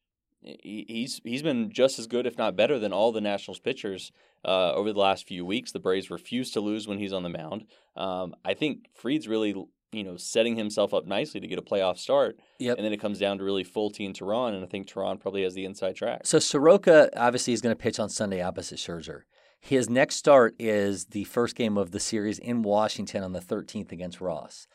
he- 0.41 0.85
he's 0.89 1.21
he's 1.25 1.43
been 1.43 1.71
just 1.71 1.99
as 1.99 2.07
good, 2.07 2.27
if 2.27 2.39
not 2.39 2.57
better, 2.57 2.79
than 2.79 2.93
all 2.93 3.13
the 3.13 3.21
Nationals 3.21 3.59
pitchers 3.59 4.13
uh, 4.45 4.73
over 4.73 4.93
the 4.93 5.01
last 5.01 5.27
few 5.27 5.45
weeks. 5.45 5.73
The 5.73 5.81
Braves 5.81 6.11
refuse 6.11 6.51
to 6.53 6.61
lose 6.61 6.87
when 6.87 6.99
he's 6.99 7.13
on 7.13 7.23
the 7.23 7.29
mound. 7.29 7.67
Um, 7.97 8.35
I 8.45 8.55
think 8.55 8.87
Fried's 8.95 9.29
really 9.29 9.55
you 9.93 10.03
know 10.05 10.17
setting 10.17 10.57
himself 10.57 10.93
up 10.93 11.07
nicely 11.07 11.41
to 11.41 11.47
get 11.47 11.59
a 11.59 11.63
playoff 11.63 11.99
start. 11.99 12.39
Yep. 12.59 12.77
And 12.79 12.85
then 12.85 12.93
it 12.93 13.01
comes 13.01 13.19
down 13.19 13.39
to 13.39 13.45
really 13.45 13.65
Folty 13.65 14.05
and 14.05 14.15
Teheran, 14.15 14.55
and 14.55 14.65
I 14.65 14.67
think 14.67 14.89
Teheran 14.89 15.21
probably 15.21 15.43
has 15.45 15.55
the 15.55 15.65
inside 15.65 15.97
track. 15.97 16.23
So 16.27 16.39
Soroka 16.39 17.11
obviously 17.17 17.53
is 17.53 17.61
going 17.61 17.75
to 17.75 17.81
pitch 17.81 17.99
on 17.99 18.09
Sunday 18.09 18.43
opposite 18.43 18.79
Scherzer. 18.79 19.23
His 19.65 19.89
next 19.89 20.17
start 20.17 20.55
is 20.59 21.07
the 21.07 21.25
first 21.25 21.57
game 21.57 21.79
of 21.79 21.91
the 21.91 21.99
series 21.99 22.39
in 22.39 22.61
Washington 22.61 23.25
on 23.25 23.33
the 23.33 23.41
13th 23.41 23.93
against 23.93 24.21
Ross. 24.21 24.67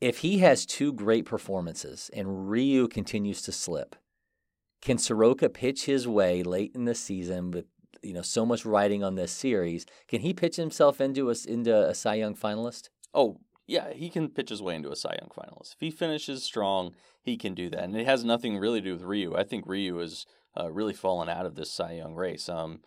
If 0.00 0.18
he 0.18 0.38
has 0.38 0.66
two 0.66 0.92
great 0.92 1.26
performances 1.26 2.10
and 2.12 2.50
Ryu 2.50 2.88
continues 2.88 3.40
to 3.42 3.52
slip, 3.52 3.94
can 4.80 4.98
Soroka 4.98 5.48
pitch 5.48 5.84
his 5.84 6.08
way 6.08 6.42
late 6.42 6.72
in 6.74 6.86
the 6.86 6.94
season 6.96 7.52
with 7.52 7.66
you 8.02 8.12
know 8.12 8.22
so 8.22 8.44
much 8.44 8.64
riding 8.64 9.04
on 9.04 9.14
this 9.14 9.30
series? 9.30 9.86
Can 10.08 10.22
he 10.22 10.34
pitch 10.34 10.56
himself 10.56 11.00
into 11.00 11.30
a 11.30 11.34
into 11.46 11.88
a 11.88 11.94
Cy 11.94 12.14
Young 12.14 12.34
finalist? 12.34 12.88
Oh, 13.14 13.38
yeah, 13.68 13.92
he 13.92 14.10
can 14.10 14.28
pitch 14.28 14.48
his 14.48 14.60
way 14.60 14.74
into 14.74 14.90
a 14.90 14.96
Cy 14.96 15.16
Young 15.20 15.30
finalist. 15.30 15.74
If 15.74 15.80
he 15.80 15.92
finishes 15.92 16.42
strong, 16.42 16.96
he 17.22 17.36
can 17.36 17.54
do 17.54 17.70
that. 17.70 17.84
And 17.84 17.96
it 17.96 18.06
has 18.06 18.24
nothing 18.24 18.58
really 18.58 18.80
to 18.80 18.86
do 18.86 18.92
with 18.94 19.02
Ryu. 19.02 19.36
I 19.36 19.44
think 19.44 19.68
Ryu 19.68 20.00
is 20.00 20.26
uh, 20.58 20.72
really 20.72 20.94
fallen 20.94 21.28
out 21.28 21.46
of 21.46 21.54
this 21.54 21.70
Cy 21.70 21.92
Young 21.92 22.16
race. 22.16 22.48
Um, 22.48 22.80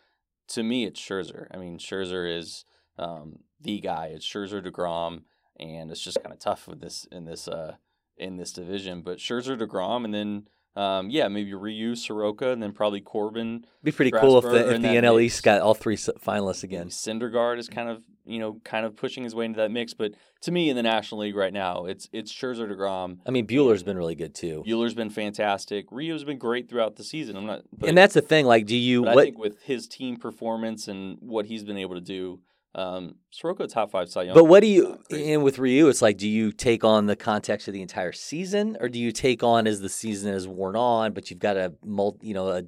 to 0.49 0.63
me, 0.63 0.85
it's 0.85 0.99
Scherzer. 0.99 1.47
I 1.51 1.57
mean, 1.57 1.77
Scherzer 1.77 2.37
is 2.37 2.65
um, 2.97 3.39
the 3.59 3.79
guy. 3.79 4.07
It's 4.07 4.25
Scherzer 4.25 4.65
Degrom, 4.65 5.23
and 5.59 5.91
it's 5.91 6.01
just 6.01 6.21
kind 6.21 6.33
of 6.33 6.39
tough 6.39 6.67
with 6.67 6.81
this 6.81 7.05
in 7.11 7.25
this 7.25 7.47
uh, 7.47 7.75
in 8.17 8.37
this 8.37 8.51
division. 8.51 9.01
But 9.01 9.17
Scherzer 9.17 9.59
Degrom, 9.59 10.05
and 10.05 10.13
then 10.13 10.47
um, 10.75 11.09
yeah, 11.09 11.29
maybe 11.29 11.53
Ryu 11.53 11.95
Soroka, 11.95 12.51
and 12.51 12.61
then 12.61 12.73
probably 12.73 12.99
Corbin. 12.99 13.59
It'd 13.63 13.83
be 13.83 13.91
pretty 13.91 14.11
cool 14.11 14.37
if 14.37 14.43
the 14.43 14.73
if 14.73 14.81
the 14.81 14.87
NL. 14.87 15.21
East 15.21 15.41
got 15.41 15.61
all 15.61 15.73
three 15.73 15.95
finalists 15.95 16.63
again. 16.63 16.89
Syndergaard 16.89 17.59
is 17.59 17.69
kind 17.69 17.87
of 17.87 18.03
you 18.25 18.39
know 18.39 18.59
kind 18.65 18.85
of 18.85 18.97
pushing 18.97 19.23
his 19.23 19.33
way 19.33 19.45
into 19.45 19.57
that 19.57 19.71
mix. 19.71 19.93
But 19.93 20.11
to 20.41 20.51
me, 20.51 20.69
in 20.69 20.75
the 20.75 20.83
National 20.83 21.21
League 21.21 21.35
right 21.35 21.53
now, 21.53 21.85
it's 21.85 22.09
it's 22.11 22.33
Scherzer 22.33 22.69
Degrom. 22.69 23.19
I 23.25 23.31
mean, 23.31 23.47
Buehler's 23.47 23.83
been 23.83 23.97
really 23.97 24.15
good 24.15 24.35
too. 24.35 24.63
Buehler's 24.67 24.93
been 24.93 25.09
fantastic. 25.09 25.85
Ryu's 25.91 26.25
been 26.25 26.37
great 26.37 26.69
throughout 26.69 26.97
the 26.97 27.05
season. 27.05 27.37
I'm 27.37 27.45
not, 27.45 27.61
but, 27.71 27.87
and 27.87 27.97
that's 27.97 28.13
the 28.13 28.21
thing. 28.21 28.45
Like, 28.45 28.65
do 28.65 28.75
you 28.75 29.03
but 29.03 29.17
I 29.17 29.23
think 29.23 29.37
with 29.37 29.61
his 29.63 29.87
team 29.87 30.17
performance 30.17 30.89
and 30.89 31.17
what 31.21 31.45
he's 31.45 31.63
been 31.63 31.77
able 31.77 31.95
to 31.95 32.01
do, 32.01 32.41
um, 32.75 33.15
Soroka 33.31 33.65
top 33.67 33.89
five 33.89 34.09
Cy 34.09 34.23
Young. 34.23 34.35
But 34.35 34.43
what 34.43 34.59
do 34.59 34.67
you 34.67 34.99
and 35.09 35.43
with 35.43 35.57
Ryu? 35.59 35.87
It's 35.87 36.01
like, 36.01 36.17
do 36.17 36.27
you 36.27 36.51
take 36.51 36.83
on 36.83 37.05
the 37.07 37.15
context 37.15 37.67
of 37.67 37.73
the 37.73 37.81
entire 37.81 38.11
season, 38.11 38.77
or 38.79 38.89
do 38.89 38.99
you 38.99 39.11
take 39.11 39.41
on 39.43 39.65
as 39.65 39.79
the 39.81 39.89
season 39.89 40.33
is 40.33 40.47
worn 40.47 40.75
on, 40.75 41.13
but 41.13 41.29
you've 41.29 41.39
got 41.39 41.55
a 41.57 41.73
multi, 41.83 42.27
you 42.27 42.33
know, 42.33 42.49
a 42.49 42.63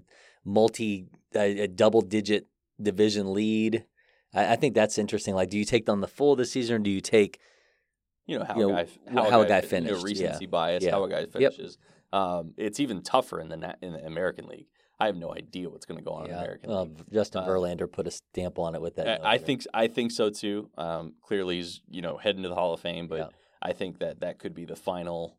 multi, 0.46 1.08
a, 1.36 1.62
a 1.63 1.67
double 1.67 2.02
digit 2.02 2.48
division 2.82 3.34
lead? 3.34 3.84
I, 4.34 4.54
I 4.54 4.56
think 4.56 4.74
that's 4.76 4.98
interesting. 4.98 5.36
Like, 5.36 5.50
do 5.50 5.58
you 5.58 5.65
take 5.65 5.89
on 5.89 6.00
the 6.02 6.08
full 6.08 6.32
of 6.32 6.38
the 6.38 6.46
season, 6.46 6.78
or 6.78 6.80
do 6.80 6.89
you 6.89 7.02
take? 7.02 7.39
you 8.26 8.38
know 8.38 8.43
how, 8.46 8.56
you 8.56 8.67
know, 8.67 8.78
a 8.78 8.84
guy 8.84 8.89
wh- 9.13 9.30
how 9.30 9.41
a 9.41 9.48
guy 9.48 9.62
fin- 9.62 9.86
you 9.86 9.91
know, 9.91 9.98
finished, 10.00 10.20
yeah. 10.20 10.26
recency 10.28 10.46
bias, 10.48 10.84
Yeah. 10.84 10.91
how 10.91 11.04
a 11.06 11.10
guy 11.10 11.20
Yep. 11.22 11.32
finishes. 11.32 11.78
Um, 12.12 12.54
it's 12.58 12.80
even 12.80 13.02
tougher 13.02 13.39
in 13.39 13.48
the 13.50 13.76
in 13.82 13.93
the 13.93 14.06
American 14.06 14.48
League. 14.48 14.67
I 14.99 15.05
have 15.05 15.15
no 15.15 15.33
idea 15.33 15.69
what's 15.69 15.86
going 15.86 15.99
to 15.99 16.03
go 16.03 16.12
on 16.12 16.25
in 16.25 16.31
the 16.31 16.38
American 16.38 16.69
well, 16.69 16.86
League. 16.86 17.03
Justin 17.13 17.43
Uh, 17.43 17.47
Verlander 17.47 17.91
put 17.91 18.07
a 18.07 18.12
stamp 18.12 18.57
on 18.57 18.73
it 18.75 18.81
with 18.81 18.95
that. 18.95 19.23
I, 19.23 19.33
I 19.33 19.38
think 19.38 19.63
I 19.73 19.88
think 19.88 20.12
so 20.12 20.29
too. 20.29 20.69
Um, 20.77 21.13
clearly, 21.21 21.57
he's 21.57 21.81
you 21.89 22.01
know 22.01 22.17
heading 22.17 22.43
to 22.43 22.49
the 22.49 22.55
Hall 22.55 22.73
of 22.73 22.79
Fame, 22.79 23.07
but 23.07 23.19
Yeah. 23.19 23.27
I 23.62 23.73
think 23.73 23.99
that 23.99 24.21
that 24.21 24.39
could 24.39 24.53
be 24.53 24.65
the 24.65 24.75
final, 24.75 25.38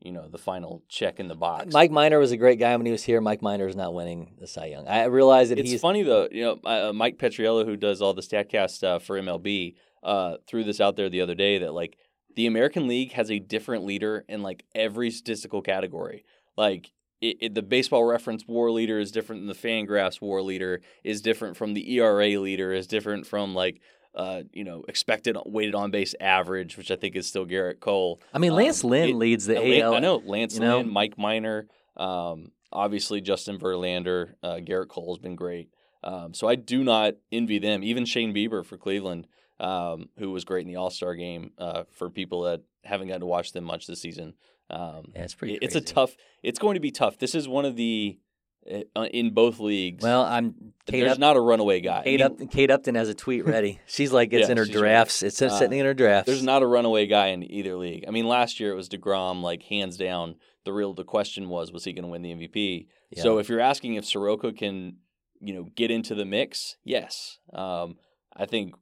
you 0.00 0.12
know, 0.12 0.28
the 0.28 0.38
final 0.38 0.82
check 0.88 1.20
in 1.20 1.28
the 1.28 1.34
box. 1.34 1.72
Mike 1.72 1.90
Minor 1.90 2.18
was 2.18 2.32
a 2.32 2.36
great 2.36 2.58
guy 2.58 2.76
when 2.76 2.86
he 2.86 2.92
was 2.92 3.04
here. 3.04 3.20
Mike 3.20 3.42
Minor 3.42 3.66
is 3.68 3.76
not 3.76 3.94
winning 3.94 4.34
the 4.38 4.46
Cy 4.46 4.66
Young. 4.66 4.88
I 4.88 5.04
realize 5.04 5.48
that 5.50 5.58
it's 5.58 5.70
he's 5.70 5.80
funny 5.80 6.02
though, 6.02 6.28
you 6.30 6.42
know, 6.42 6.60
uh, 6.64 6.92
Mike 6.92 7.18
Petriello, 7.18 7.64
who 7.64 7.76
does 7.76 8.00
all 8.02 8.14
the 8.14 8.22
Statcast 8.22 8.70
stuff 8.70 9.04
for 9.04 9.20
MLB, 9.20 9.74
uh, 10.02 10.36
threw 10.46 10.64
this 10.64 10.80
out 10.80 10.96
there 10.96 11.08
the 11.08 11.20
other 11.20 11.34
day 11.34 11.58
that 11.58 11.72
like 11.72 11.96
the 12.36 12.46
American 12.46 12.86
League 12.86 13.12
has 13.12 13.30
a 13.30 13.38
different 13.38 13.84
leader 13.84 14.24
in 14.28 14.42
like 14.42 14.64
every 14.74 15.10
statistical 15.10 15.62
category. 15.62 16.24
Like 16.56 16.92
it, 17.20 17.36
it, 17.40 17.54
the 17.54 17.62
Baseball 17.62 18.04
Reference 18.04 18.44
WAR 18.46 18.70
leader 18.70 18.98
is 18.98 19.10
different 19.12 19.42
than 19.42 19.48
the 19.48 19.54
Fangraphs 19.54 20.20
WAR 20.20 20.42
leader 20.42 20.80
is 21.04 21.20
different 21.20 21.56
from 21.56 21.74
the 21.74 21.92
ERA 21.94 22.38
leader 22.40 22.72
is 22.72 22.86
different 22.86 23.26
from 23.26 23.54
like. 23.54 23.80
Uh, 24.12 24.42
you 24.52 24.64
know, 24.64 24.82
expected 24.88 25.36
weighted 25.46 25.72
on 25.76 25.92
base 25.92 26.16
average, 26.20 26.76
which 26.76 26.90
I 26.90 26.96
think 26.96 27.14
is 27.14 27.28
still 27.28 27.46
Gerrit 27.46 27.78
Cole. 27.78 28.20
I 28.34 28.38
mean, 28.38 28.52
Lance 28.52 28.82
Um, 28.82 28.90
Lynn 28.90 29.10
it- 29.10 29.14
leads 29.14 29.46
the 29.46 29.54
Lan- 29.54 29.82
AL. 29.82 29.94
I 29.94 29.98
know 30.00 30.16
Lance 30.16 30.54
you 30.54 30.60
know? 30.62 30.78
Lynn, 30.78 30.90
Mike 30.92 31.16
Minor, 31.16 31.68
um, 31.96 32.50
obviously 32.72 33.20
Justin 33.20 33.56
Verlander, 33.60 34.34
uh, 34.42 34.54
Gerrit 34.56 34.88
Cole 34.88 35.14
has 35.14 35.18
been 35.22 35.36
great. 35.36 35.68
Um, 36.02 36.34
so 36.34 36.48
I 36.48 36.56
do 36.56 36.82
not 36.82 37.14
envy 37.30 37.60
them. 37.60 37.84
Even 37.84 38.04
Shane 38.04 38.34
Bieber 38.34 38.66
for 38.66 38.76
Cleveland, 38.76 39.28
um, 39.60 40.08
who 40.18 40.32
was 40.32 40.44
great 40.44 40.62
in 40.62 40.72
the 40.72 40.76
All 40.76 40.90
Star 40.90 41.14
game. 41.14 41.52
Uh, 41.56 41.84
for 41.92 42.10
people 42.10 42.42
that 42.42 42.62
haven't 42.84 43.08
gotten 43.08 43.20
to 43.20 43.26
watch 43.26 43.52
them 43.52 43.64
much 43.64 43.86
this 43.86 44.00
season, 44.00 44.34
um, 44.70 45.12
Yeah, 45.14 45.22
it's 45.24 45.34
pretty. 45.34 45.54
it- 45.54 45.62
it's 45.62 45.74
a 45.74 45.80
tough. 45.80 46.16
It's 46.42 46.58
going 46.58 46.74
to 46.74 46.80
be 46.80 46.90
tough. 46.90 47.18
This 47.18 47.34
is 47.34 47.48
one 47.48 47.64
of 47.64 47.76
the 47.76 48.18
uh, 48.94 49.04
in 49.06 49.30
both 49.32 49.58
leagues. 49.58 50.02
Well, 50.02 50.22
I'm 50.22 50.74
Kate 50.86 51.00
there's 51.00 51.12
Up- 51.12 51.18
not 51.18 51.36
a 51.36 51.40
runaway 51.40 51.80
guy. 51.80 52.00
I 52.00 52.02
Kate, 52.04 52.20
mean, 52.20 52.26
Upton, 52.26 52.48
Kate 52.48 52.70
Upton 52.70 52.94
has 52.94 53.08
a 53.08 53.14
tweet 53.14 53.46
ready. 53.46 53.80
She's 53.86 54.12
like, 54.12 54.32
it's 54.34 54.46
Yeah, 54.48 54.52
in 54.52 54.58
her 54.58 54.66
drafts. 54.66 55.22
It's 55.22 55.40
Uh, 55.40 55.48
sitting 55.48 55.78
in 55.78 55.86
her 55.86 55.94
drafts. 55.94 56.26
There's 56.26 56.42
not 56.42 56.62
a 56.62 56.66
runaway 56.66 57.06
guy 57.06 57.28
in 57.28 57.42
either 57.50 57.74
league. 57.76 58.04
I 58.06 58.10
mean, 58.10 58.28
last 58.28 58.60
year 58.60 58.70
it 58.70 58.76
was 58.76 58.88
Degrom, 58.90 59.40
like 59.42 59.62
hands 59.64 59.96
down. 59.96 60.36
The 60.66 60.72
real 60.74 60.92
the 60.92 61.04
question 61.04 61.48
was, 61.48 61.72
was 61.72 61.84
he 61.84 61.94
going 61.94 62.02
to 62.04 62.10
win 62.10 62.20
the 62.22 62.32
MVP? 62.34 62.86
So 63.16 63.38
if 63.38 63.48
you're 63.48 63.60
asking 63.60 63.94
if 63.94 64.04
Soroka 64.04 64.52
can, 64.52 64.98
you 65.40 65.54
know, 65.54 65.64
get 65.74 65.90
into 65.90 66.14
the 66.14 66.26
mix, 66.26 66.76
yes. 66.84 67.38
Um, 67.52 67.96
I 68.36 68.44
think. 68.46 68.74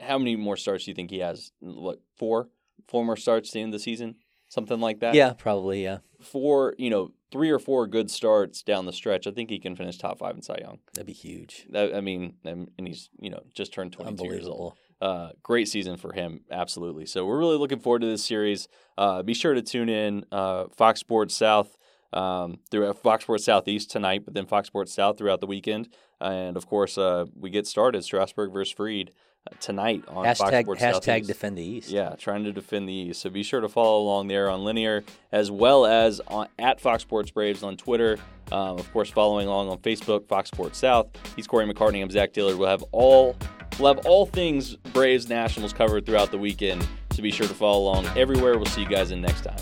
How 0.00 0.16
many 0.18 0.34
more 0.36 0.56
starts 0.56 0.84
do 0.86 0.90
you 0.90 0.94
think 0.94 1.10
he 1.10 1.18
has? 1.18 1.52
What 1.60 2.00
four? 2.16 2.48
Four 2.86 3.04
more 3.04 3.16
starts 3.16 3.50
to 3.50 3.60
end 3.60 3.72
the 3.72 3.78
season, 3.78 4.16
something 4.48 4.80
like 4.80 5.00
that. 5.00 5.14
Yeah, 5.14 5.32
probably. 5.32 5.82
Yeah, 5.82 5.98
Four, 6.20 6.74
you 6.78 6.90
know, 6.90 7.10
three 7.30 7.50
or 7.50 7.58
four 7.58 7.86
good 7.86 8.10
starts 8.10 8.62
down 8.62 8.86
the 8.86 8.92
stretch. 8.92 9.26
I 9.26 9.30
think 9.30 9.50
he 9.50 9.58
can 9.58 9.76
finish 9.76 9.98
top 9.98 10.18
five 10.18 10.36
in 10.36 10.42
Cy 10.42 10.58
Young. 10.60 10.78
that'd 10.94 11.06
be 11.06 11.12
huge. 11.12 11.66
That, 11.70 11.94
I 11.94 12.00
mean, 12.00 12.34
and 12.44 12.70
and 12.78 12.86
he's 12.86 13.10
you 13.18 13.30
know 13.30 13.42
just 13.54 13.72
turned 13.72 13.92
22 13.92 14.24
years 14.24 14.46
old 14.46 14.74
uh, 15.00 15.30
great 15.42 15.68
season 15.68 15.96
for 15.96 16.12
him, 16.12 16.40
absolutely. 16.50 17.06
So 17.06 17.26
we're 17.26 17.38
really 17.38 17.58
looking 17.58 17.78
forward 17.78 18.00
to 18.00 18.06
this 18.06 18.24
series. 18.24 18.68
Uh, 18.96 19.22
be 19.22 19.34
sure 19.34 19.54
to 19.54 19.62
tune 19.62 19.88
in 19.88 20.24
uh, 20.32 20.64
Fox 20.74 21.00
Sports 21.00 21.34
South 21.34 21.76
um, 22.14 22.58
through 22.70 22.92
Fox 22.94 23.24
Sports 23.24 23.44
Southeast 23.44 23.90
tonight, 23.90 24.24
but 24.24 24.34
then 24.34 24.46
Fox 24.46 24.68
Sports 24.68 24.92
South 24.92 25.18
throughout 25.18 25.40
the 25.40 25.46
weekend, 25.46 25.88
and 26.20 26.56
of 26.56 26.66
course 26.66 26.96
uh, 26.96 27.26
we 27.38 27.50
get 27.50 27.66
started 27.66 28.02
Strasburg 28.04 28.52
versus 28.52 28.72
Fried 28.72 29.10
uh, 29.46 29.54
tonight 29.60 30.04
on 30.08 30.24
Fox 30.24 30.40
Hashtag 30.40 30.62
Sports 30.62 30.82
hashtag 30.82 31.04
Southeast. 31.04 31.28
defend 31.28 31.58
the 31.58 31.62
East. 31.62 31.90
Yeah, 31.90 32.14
trying 32.16 32.44
to 32.44 32.52
defend 32.52 32.88
the 32.88 32.92
East. 32.92 33.20
So 33.20 33.30
be 33.30 33.42
sure 33.42 33.60
to 33.60 33.68
follow 33.68 34.00
along 34.00 34.28
there 34.28 34.48
on 34.48 34.64
Linear 34.64 35.04
as 35.32 35.50
well 35.50 35.84
as 35.84 36.20
on, 36.28 36.48
at 36.58 36.80
Fox 36.80 37.02
Sports 37.02 37.30
Braves 37.30 37.62
on 37.62 37.76
Twitter. 37.76 38.18
Um, 38.52 38.78
of 38.78 38.90
course, 38.92 39.10
following 39.10 39.48
along 39.48 39.68
on 39.68 39.78
Facebook, 39.78 40.28
Fox 40.28 40.48
Sports 40.48 40.78
South. 40.78 41.08
He's 41.34 41.46
Cory 41.46 41.66
McCartney. 41.66 42.02
I'm 42.02 42.10
Zach 42.10 42.32
Dillard. 42.32 42.56
We'll 42.56 42.68
have 42.68 42.84
all 42.92 43.36
we'll 43.78 43.92
have 43.92 44.06
all 44.06 44.26
things 44.26 44.76
Braves 44.76 45.28
Nationals 45.28 45.72
covered 45.72 46.06
throughout 46.06 46.30
the 46.30 46.38
weekend. 46.38 46.86
So 47.10 47.22
be 47.22 47.30
sure 47.30 47.48
to 47.48 47.54
follow 47.54 47.90
along 47.90 48.06
everywhere. 48.16 48.56
We'll 48.56 48.66
see 48.66 48.82
you 48.82 48.88
guys 48.88 49.10
in 49.10 49.20
next 49.20 49.42
time. 49.42 49.58